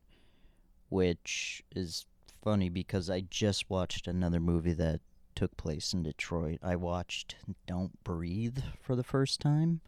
[0.88, 2.06] which is
[2.44, 5.00] funny because I just watched another movie that
[5.34, 6.58] took place in Detroit.
[6.62, 7.36] I watched
[7.66, 9.80] Don't Breathe for the first time.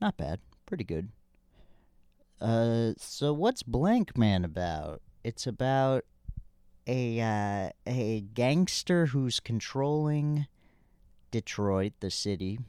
[0.00, 1.08] Not bad, pretty good.
[2.40, 5.02] Uh, so what's Blankman about?
[5.24, 6.04] It's about
[6.86, 10.46] a uh, a gangster who's controlling
[11.32, 12.60] Detroit, the city,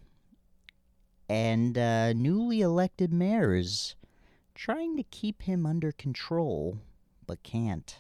[1.30, 3.94] and uh, newly elected mayor is
[4.56, 6.80] trying to keep him under control,
[7.28, 8.00] but can't.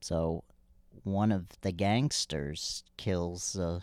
[0.00, 0.44] So
[1.04, 3.82] one of the gangsters kills a,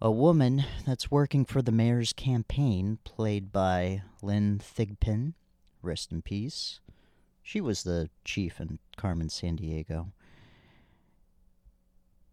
[0.00, 5.34] a woman that's working for the mayor's campaign, played by Lynn Thigpen.
[5.82, 6.80] Rest in peace.
[7.42, 10.12] She was the chief in Carmen Sandiego.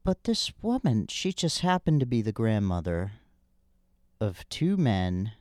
[0.04, 3.14] But this woman, she just happened to be the grandmother
[4.20, 5.34] of two men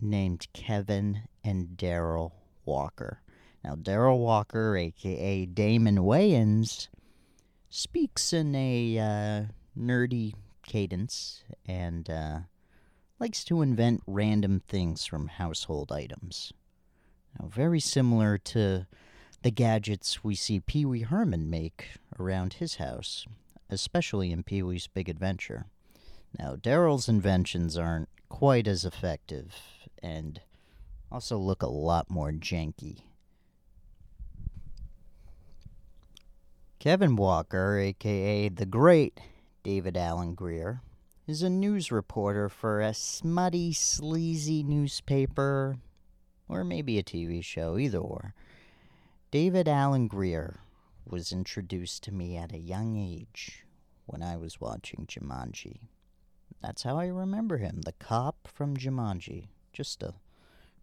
[0.00, 2.32] named Kevin and Daryl
[2.64, 3.20] Walker.
[3.64, 6.88] Now, Daryl Walker, aka Damon Wayans,
[7.70, 9.42] speaks in a uh,
[9.78, 12.40] nerdy cadence and uh,
[13.18, 16.52] likes to invent random things from household items.
[17.38, 18.86] Now, very similar to
[19.42, 21.88] the gadgets we see Pee Wee Herman make
[22.18, 23.24] around his house,
[23.70, 25.66] especially in Pee Wee's Big Adventure.
[26.38, 29.54] Now, Daryl's inventions aren't quite as effective
[30.02, 30.42] and
[31.10, 32.98] also look a lot more janky.
[36.84, 39.18] Kevin Walker, aka the great
[39.62, 40.82] David Alan Grier,
[41.26, 45.78] is a news reporter for a smutty, sleazy newspaper,
[46.46, 48.34] or maybe a TV show, either or.
[49.30, 50.60] David Alan Grier
[51.08, 53.64] was introduced to me at a young age
[54.04, 55.88] when I was watching Jumanji.
[56.60, 59.46] That's how I remember him, the cop from Jumanji.
[59.72, 60.12] Just a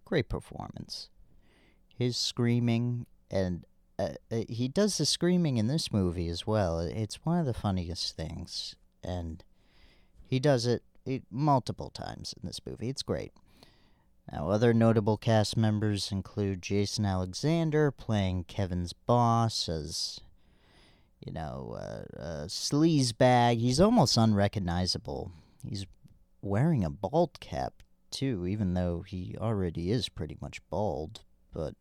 [0.03, 1.11] great performance.
[1.95, 3.65] His screaming and
[4.01, 6.79] uh, uh, he does the screaming in this movie as well.
[6.79, 9.43] It's one of the funniest things, and
[10.27, 12.89] he does it, it multiple times in this movie.
[12.89, 13.31] It's great.
[14.31, 20.21] Now, other notable cast members include Jason Alexander playing Kevin's boss as,
[21.25, 23.57] you know, uh, a sleaze bag.
[23.57, 25.31] He's almost unrecognizable.
[25.67, 25.85] He's
[26.41, 31.21] wearing a bald cap too, even though he already is pretty much bald.
[31.53, 31.75] But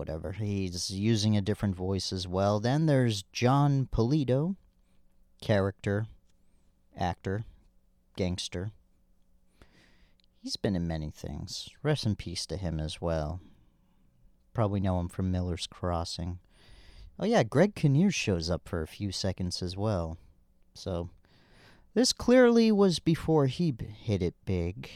[0.00, 0.32] whatever.
[0.32, 2.58] He's using a different voice as well.
[2.58, 4.56] Then there's Jon Polito,
[5.42, 6.06] character,
[6.96, 7.44] actor,
[8.16, 8.72] gangster.
[10.42, 11.68] He's been in many things.
[11.82, 13.40] Rest in peace to him as well.
[14.54, 16.38] Probably know him from Miller's Crossing.
[17.18, 20.16] Oh, yeah, Greg Kinnear shows up for a few seconds as well.
[20.72, 21.10] So,
[21.92, 24.88] this clearly was before he hit it big.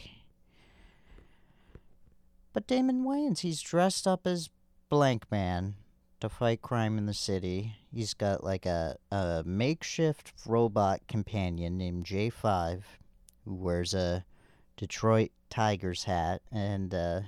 [2.55, 4.49] But Damon Wayans, he's dressed up as
[4.91, 5.75] Blankman
[6.21, 7.77] to fight crime in the city.
[7.93, 12.83] He's got like a, a makeshift robot companion named J5
[13.45, 14.25] who wears a
[14.77, 17.21] Detroit Tigers hat and uh,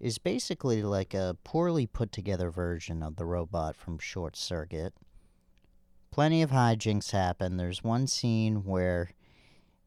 [0.00, 4.94] is basically like a poorly put together version of the robot from Short Circuit.
[6.10, 7.56] Plenty of hijinks happen.
[7.56, 9.10] There's one scene where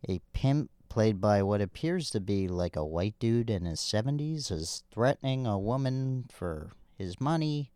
[0.07, 4.51] a pimp played by what appears to be like a white dude in his 70s
[4.51, 7.71] is threatening a woman for his money,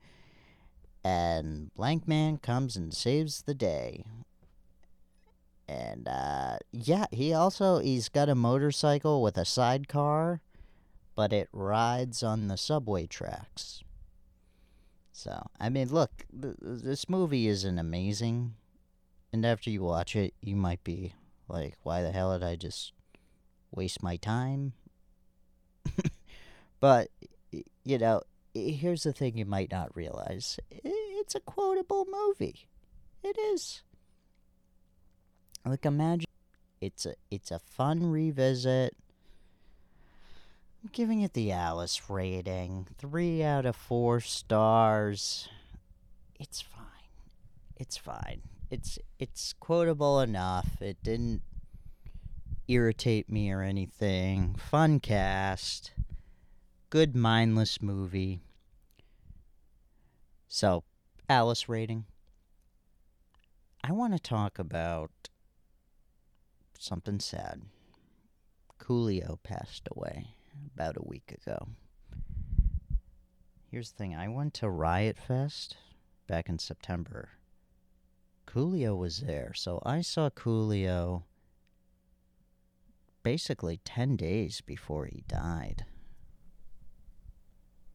[1.03, 4.05] and Blankman comes and saves the day.
[5.67, 10.41] And uh, yeah, he also he's got a motorcycle with a sidecar,
[11.15, 13.83] but it rides on the subway tracks.
[15.11, 18.55] So I mean, look, th- this movie isn't amazing,
[19.31, 21.13] and after you watch it, you might be
[21.47, 22.93] like, "Why the hell did I just
[23.69, 24.73] waste my time?"
[26.79, 27.09] but
[27.83, 32.67] you know, here's the thing you might not realize it's a quotable movie.
[33.23, 33.83] It is.
[35.65, 36.29] like imagine
[36.81, 38.95] it's a it's a fun revisit.
[40.81, 42.87] I'm giving it the Alice rating.
[42.97, 45.49] Three out of four stars.
[46.39, 46.85] It's fine.
[47.75, 48.41] It's fine.
[48.71, 50.81] It's it's quotable enough.
[50.81, 51.41] It didn't
[52.69, 54.55] irritate me or anything.
[54.55, 55.91] Fun cast.
[56.91, 58.39] Good mindless movie.
[60.47, 60.83] So,
[61.29, 62.05] Alice rating.
[63.83, 65.11] I want to talk about
[66.79, 67.61] something sad.
[68.79, 70.29] Coolio passed away
[70.73, 71.67] about a week ago.
[73.69, 75.77] Here's the thing I went to Riot Fest
[76.25, 77.29] back in September.
[78.47, 81.21] Coolio was there, so I saw Coolio
[83.21, 85.85] basically 10 days before he died.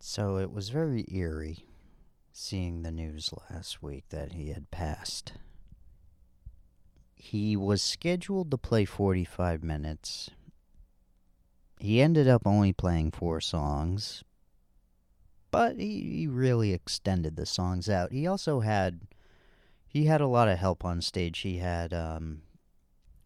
[0.07, 1.65] So it was very eerie
[2.31, 5.33] seeing the news last week that he had passed.
[7.15, 10.29] He was scheduled to play 45 minutes.
[11.81, 14.23] He ended up only playing four songs,
[15.51, 18.13] but he, he really extended the songs out.
[18.13, 19.01] He also had
[19.87, 21.39] he had a lot of help on stage.
[21.39, 22.43] He had um,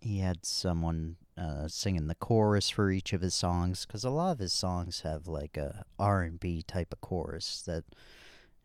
[0.00, 4.32] he had someone uh, singing the chorus for each of his songs because a lot
[4.32, 7.84] of his songs have like a R and B type of chorus that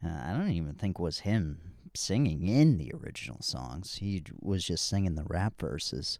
[0.03, 3.97] uh, I don't even think was him singing in the original songs.
[3.97, 6.19] He was just singing the rap verses.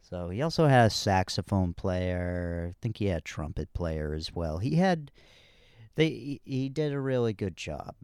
[0.00, 2.70] So he also had a saxophone player.
[2.70, 4.58] I think he had a trumpet player as well.
[4.58, 5.10] He had
[5.94, 7.94] they he did a really good job.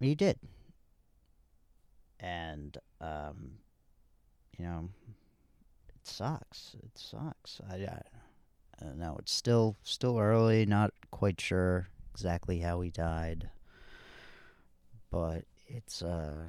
[0.00, 0.38] He did.
[2.18, 3.58] And um
[4.58, 4.88] you know
[6.04, 6.76] it sucks.
[6.82, 7.60] It sucks.
[7.68, 8.02] I, I,
[8.80, 9.16] I don't know.
[9.18, 13.48] It's still still early, not quite sure exactly how he died
[15.14, 16.48] but it's uh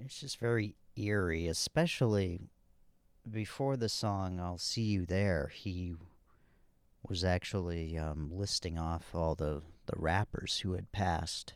[0.00, 2.40] it's just very eerie, especially
[3.30, 5.94] before the song "I'll See You There." He
[7.08, 11.54] was actually um, listing off all the the rappers who had passed.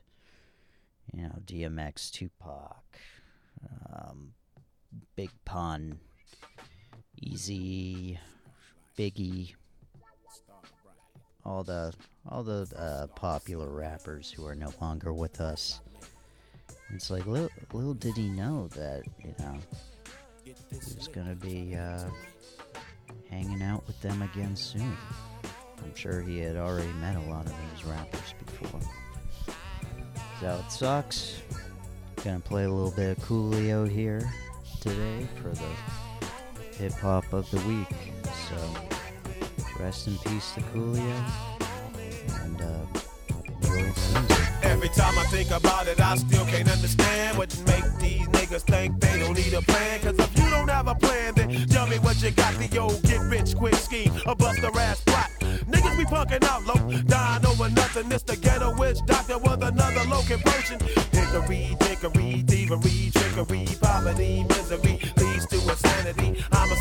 [1.13, 2.99] You know, DMX, Tupac,
[3.93, 4.35] um,
[5.17, 5.99] Big Pun,
[7.21, 8.19] Easy,
[8.99, 9.55] Biggie,
[11.45, 11.95] all the
[12.29, 15.81] all the uh, popular rappers who are no longer with us.
[16.95, 19.59] It's like little, little did he know that you know
[20.45, 22.05] he was gonna be uh,
[23.31, 24.97] hanging out with them again soon.
[25.83, 28.81] I'm sure he had already met a lot of these rappers before.
[30.41, 31.41] So it sucks.
[32.25, 34.29] Gonna play a little bit of Coolio here
[34.81, 36.06] today for the
[36.79, 37.89] hip hop of the week.
[38.49, 38.57] So
[39.81, 41.19] rest in peace to Coolio
[42.43, 42.87] and uh,
[43.75, 44.47] enjoy.
[44.63, 49.01] Every time I think about it, I still can't understand what make these niggas think
[49.01, 50.01] they don't need a plan.
[50.01, 52.55] Cause if you don't have a plan, then tell me what you got.
[52.55, 55.31] The old get rich quick scheme, a buster ass plot.
[55.41, 58.09] Niggas be punking out low, dying over nothing.
[58.09, 60.79] This the ghetto witch doctor with another local potion.
[61.13, 64.45] Hickory, dickory, thievery, trickery, poverty,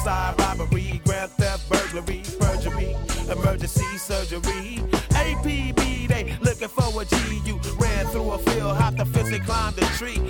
[0.05, 2.95] Homicide, robbery, grand theft, burglary, perjury,
[3.27, 4.79] emergency surgery.
[5.09, 7.15] APB, they looking for a G.
[7.43, 10.21] You ran through a field, hopped a fence and climbed a tree.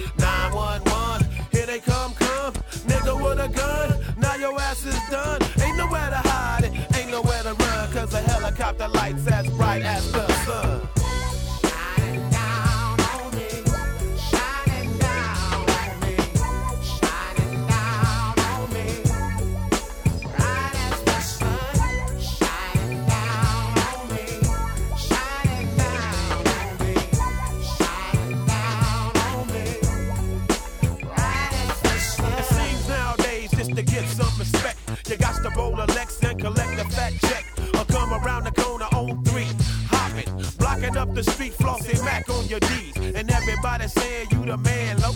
[42.46, 45.14] On your D's, and everybody saying you the man, low,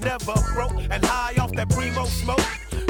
[0.00, 2.40] never broke, and high off that primo smoke.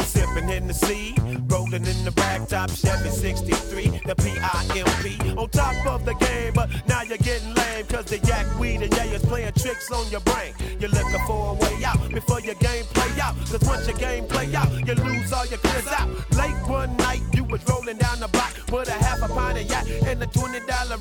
[0.04, 1.14] Sipping in the sea,
[1.48, 5.34] rolling in the back top Chevy 63, the P-I-M-P.
[5.36, 8.94] On top of the game, but now you're getting lame, cause the yak weed and
[8.94, 10.54] yeah, is playing tricks on your brain.
[10.78, 13.36] You're looking for a way out before your game play out.
[13.50, 16.08] Cause once your game play out, you lose all your clears out.
[16.36, 19.68] Late one night, you was rolling down the block with a half a pint of
[19.68, 20.91] yak and a $20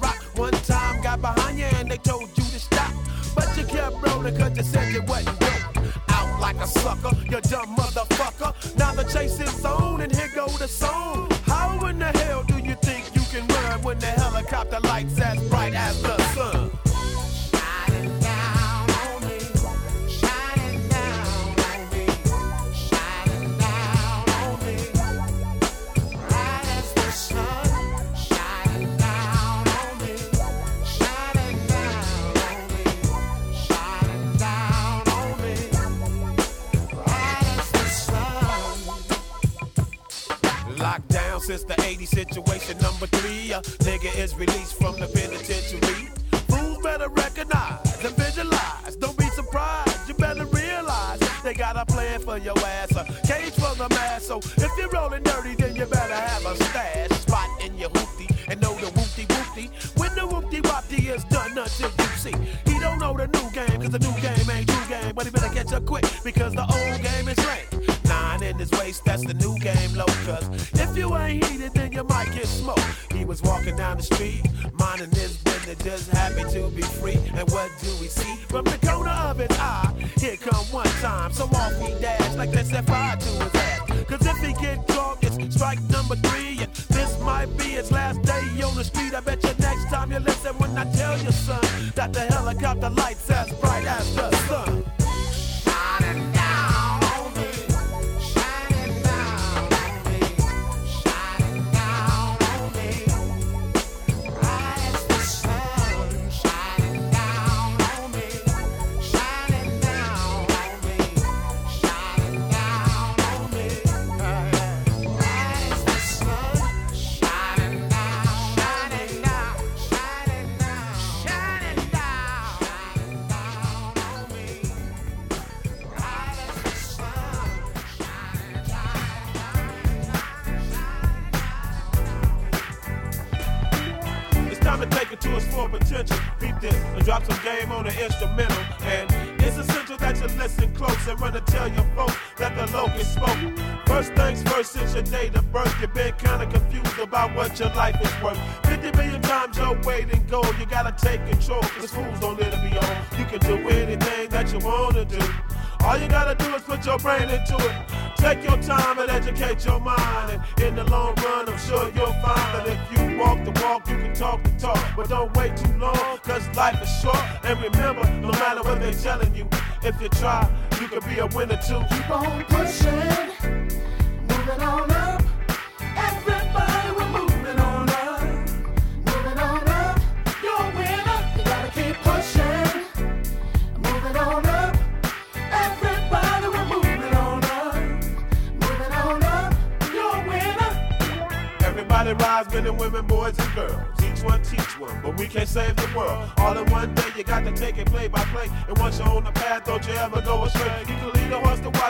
[4.29, 5.41] cause you said you wasn't
[6.09, 8.77] out like a sucker, you dumb motherfucker.
[8.77, 11.29] Now the chase is on, and here go the song.
[11.45, 15.40] How in the hell do you think you can run when the helicopter lights as
[41.57, 42.77] since the 80 situation.
[42.77, 46.07] Number three, a nigga is released from the penitentiary.
[46.47, 48.95] Fools better recognize and visualize.
[48.95, 52.91] Don't be surprised, you better realize they got a plan for your ass.
[52.95, 54.27] A cage for the mass.
[54.27, 58.29] So if you're rolling dirty, then you better have a stash spot in your hoopty
[58.47, 59.67] and know the whoopty whoopty.
[59.99, 62.35] When the whoopty whoopty is done until you see.
[62.65, 65.13] He don't know the new game, cause the new game ain't true game.
[65.13, 66.63] But he better catch up quick because the
[73.91, 74.43] down the street,
[74.79, 77.19] minding his business, just happy to be free.
[77.35, 78.35] And what do we see?
[78.47, 81.33] From the corner of his eye, here come one time.
[81.33, 84.03] So off he dash like set fire to his ass.
[84.07, 86.59] Cause if he get caught, it's strike number three.
[86.63, 89.13] And this might be his last day on the street.
[89.13, 90.80] I bet you next time you listen when I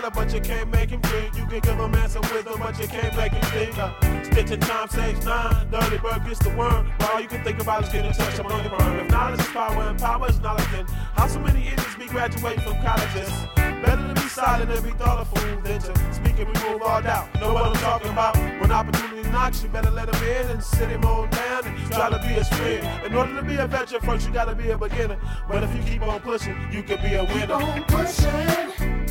[0.02, 1.36] water, but you can't make him drink.
[1.36, 3.78] You can give a man some wisdom, but you can't make him think.
[3.78, 5.70] Uh, stitch in time saves nine.
[5.70, 6.92] Dirty bird gets the worm.
[7.00, 9.00] But all you can think about is getting touched up on your burn.
[9.00, 12.64] If knowledge is power and power is knowledge, then how so many idiots be graduating
[12.64, 13.30] from colleges?
[13.56, 17.34] Better to be silent and be thoughtful than to speak and remove all doubt.
[17.40, 18.38] Know what I'm talking about?
[18.60, 22.10] When opportunity knocks, you better let him in and sit him on down and try
[22.10, 23.06] to be his friend.
[23.06, 25.18] In order to be a veteran, first you gotta be a beginner.
[25.48, 27.58] But if you keep on pushing, you can be a winner.
[27.58, 29.11] pushing, keep pushing, on up.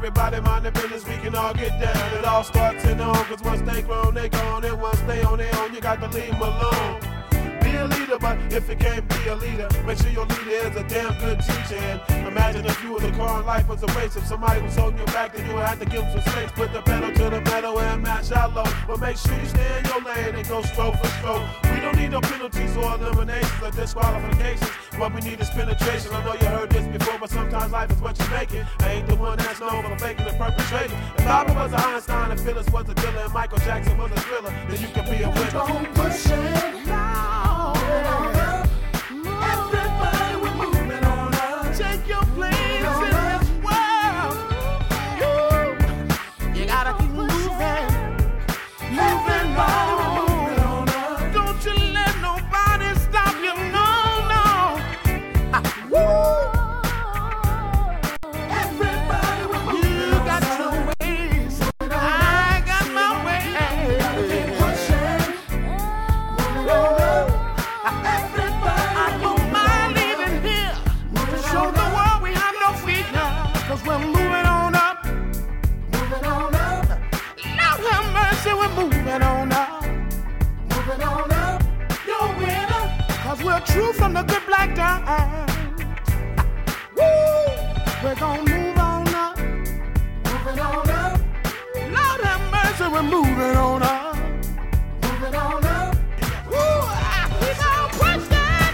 [0.00, 2.18] Everybody, mind their business, we can all get down.
[2.18, 4.64] It all starts in the home, cause once they grown, they gone.
[4.64, 7.09] And once they on their own, you got to leave them alone.
[7.80, 10.84] A leader, but if you can't be a leader, make sure your leader is a
[10.84, 11.80] damn good teacher.
[11.80, 14.14] And imagine if you was a car and life was a race.
[14.16, 16.52] If somebody was holding you back, then you would have to give them some space.
[16.52, 18.64] Put the pedal to the metal and match out low.
[18.86, 21.42] But make sure you stay in your lane and go stroke for stroke.
[21.72, 24.70] We don't need no penalties or eliminations or disqualifications.
[24.98, 26.12] What we need is penetration.
[26.12, 28.66] I know you heard this before, but sometimes life is what you make it.
[28.80, 30.98] I ain't the one that's known for faking and perpetrating.
[31.16, 34.20] If Bobby was an Einstein and Phyllis was a dealer and Michael Jackson was a
[34.20, 35.58] thriller, then you can be a winner.
[35.60, 36.79] on pushing, moving
[83.72, 85.48] True from the good black diamond.
[86.96, 87.04] Woo!
[88.02, 89.38] We're gonna move on up.
[89.38, 91.20] Moving on up.
[91.96, 94.16] Lord have mercy, we're moving on up.
[95.02, 95.94] Moving on up.
[96.50, 96.90] Woo!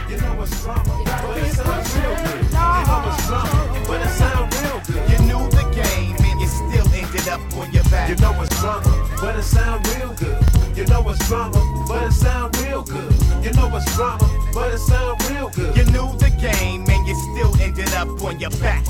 [0.09, 2.41] You know it's drama, but it sounds real good.
[2.41, 5.11] You know it's drama, but it sounds real good.
[5.11, 8.09] You knew the game and you still ended up on your back.
[8.09, 10.43] You know it's drama, but it sounds real good.
[10.75, 13.16] You know it's drama, but it sounds real good.
[13.47, 15.77] You know it's drama, but it sound real good.
[15.77, 18.85] You knew the game and you still ended up on your back.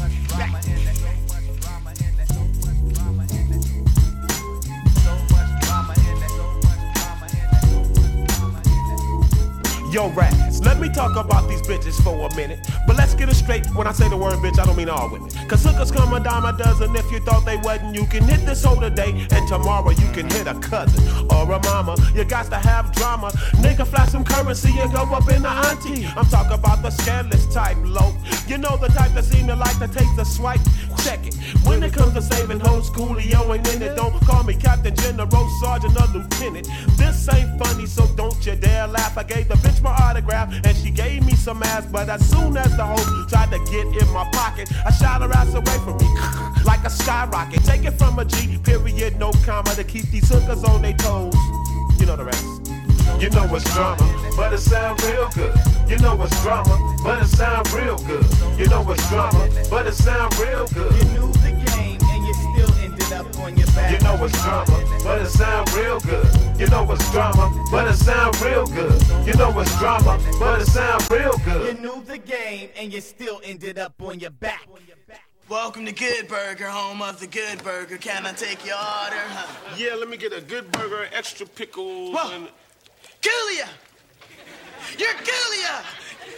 [9.92, 10.08] Yo,
[10.56, 12.66] Raz, let me talk about these bitches for a minute.
[12.86, 13.66] But let's get it straight.
[13.74, 15.30] When I say the word bitch, I don't mean all women.
[15.48, 16.94] Cause hookers come a dime a dozen.
[16.96, 19.26] If you thought they wasn't, you can hit this hoe today.
[19.30, 21.96] And tomorrow you can hit a cousin or a mama.
[22.14, 23.30] You got to have drama.
[23.62, 26.06] Nigga flash some currency and go up in the auntie.
[26.16, 28.14] I'm talking about the scandalous type, low.
[28.46, 30.60] You know the type that seem to like to take the swipe.
[31.06, 31.34] It.
[31.64, 33.94] When it comes to saving hoes, Coolio ain't in it.
[33.94, 36.68] Don't call me Captain General, Sergeant, or Lieutenant.
[36.96, 39.16] This ain't funny, so don't you dare laugh.
[39.16, 41.86] I gave the bitch my autograph and she gave me some ass.
[41.86, 45.32] But as soon as the hoe tried to get in my pocket, I shot her
[45.32, 46.08] ass away from me
[46.64, 47.62] like a skyrocket.
[47.64, 51.34] Take it from a G, period, no comma, to keep these hookers on their toes.
[52.00, 52.55] You know the rest.
[53.18, 55.56] You know it's drama, but it sound real good.
[55.88, 58.26] You know it's drama, but it sound real good.
[58.58, 60.92] You know it's drama, but it sound real good.
[60.92, 63.92] You knew the game and you still ended up on your back.
[63.92, 66.26] You know it's drama, but it sound real good.
[66.60, 69.26] You know it's drama, but it sound real good.
[69.26, 71.74] You know it's drama, but it sound real good.
[71.74, 74.68] You knew the game and you still ended up on your back.
[75.48, 77.96] Welcome to Good Burger, home of the Good Burger.
[77.98, 79.16] Can I take your order?
[79.16, 79.74] Huh?
[79.78, 82.34] Yeah, let me get a good burger, extra pickles, Whoa.
[82.34, 82.48] and
[83.26, 83.68] Julia!
[84.98, 85.82] You're Julia!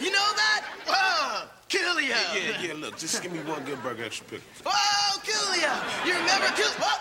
[0.01, 0.65] You know that?
[0.87, 2.15] Oh, Julia!
[2.33, 4.63] Yeah, yeah, yeah, look, just give me one good burger, extra pickles.
[4.65, 5.71] Oh, Julia!
[6.03, 6.79] You remember Julia?
[6.79, 6.99] What?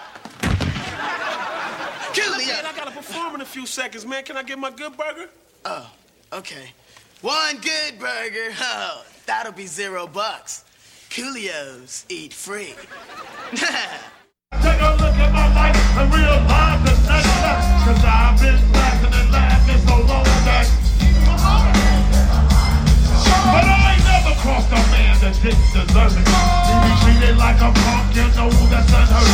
[2.48, 4.24] Man, I gotta perform in a few seconds, man.
[4.24, 5.28] Can I get my good burger?
[5.64, 5.90] Oh,
[6.32, 6.72] okay.
[7.22, 8.52] One good burger.
[8.60, 10.64] Oh, that'll be zero bucks.
[11.10, 12.74] Coolios eat free.
[13.54, 17.22] Take a look at my life and realize it's not
[17.84, 19.47] Cause I've been laughing and laughing
[20.62, 20.78] man.
[23.52, 26.26] But I ain't never crossed a man that didn't deserve it.
[26.66, 29.28] He be treated like a punk, you know that's unheard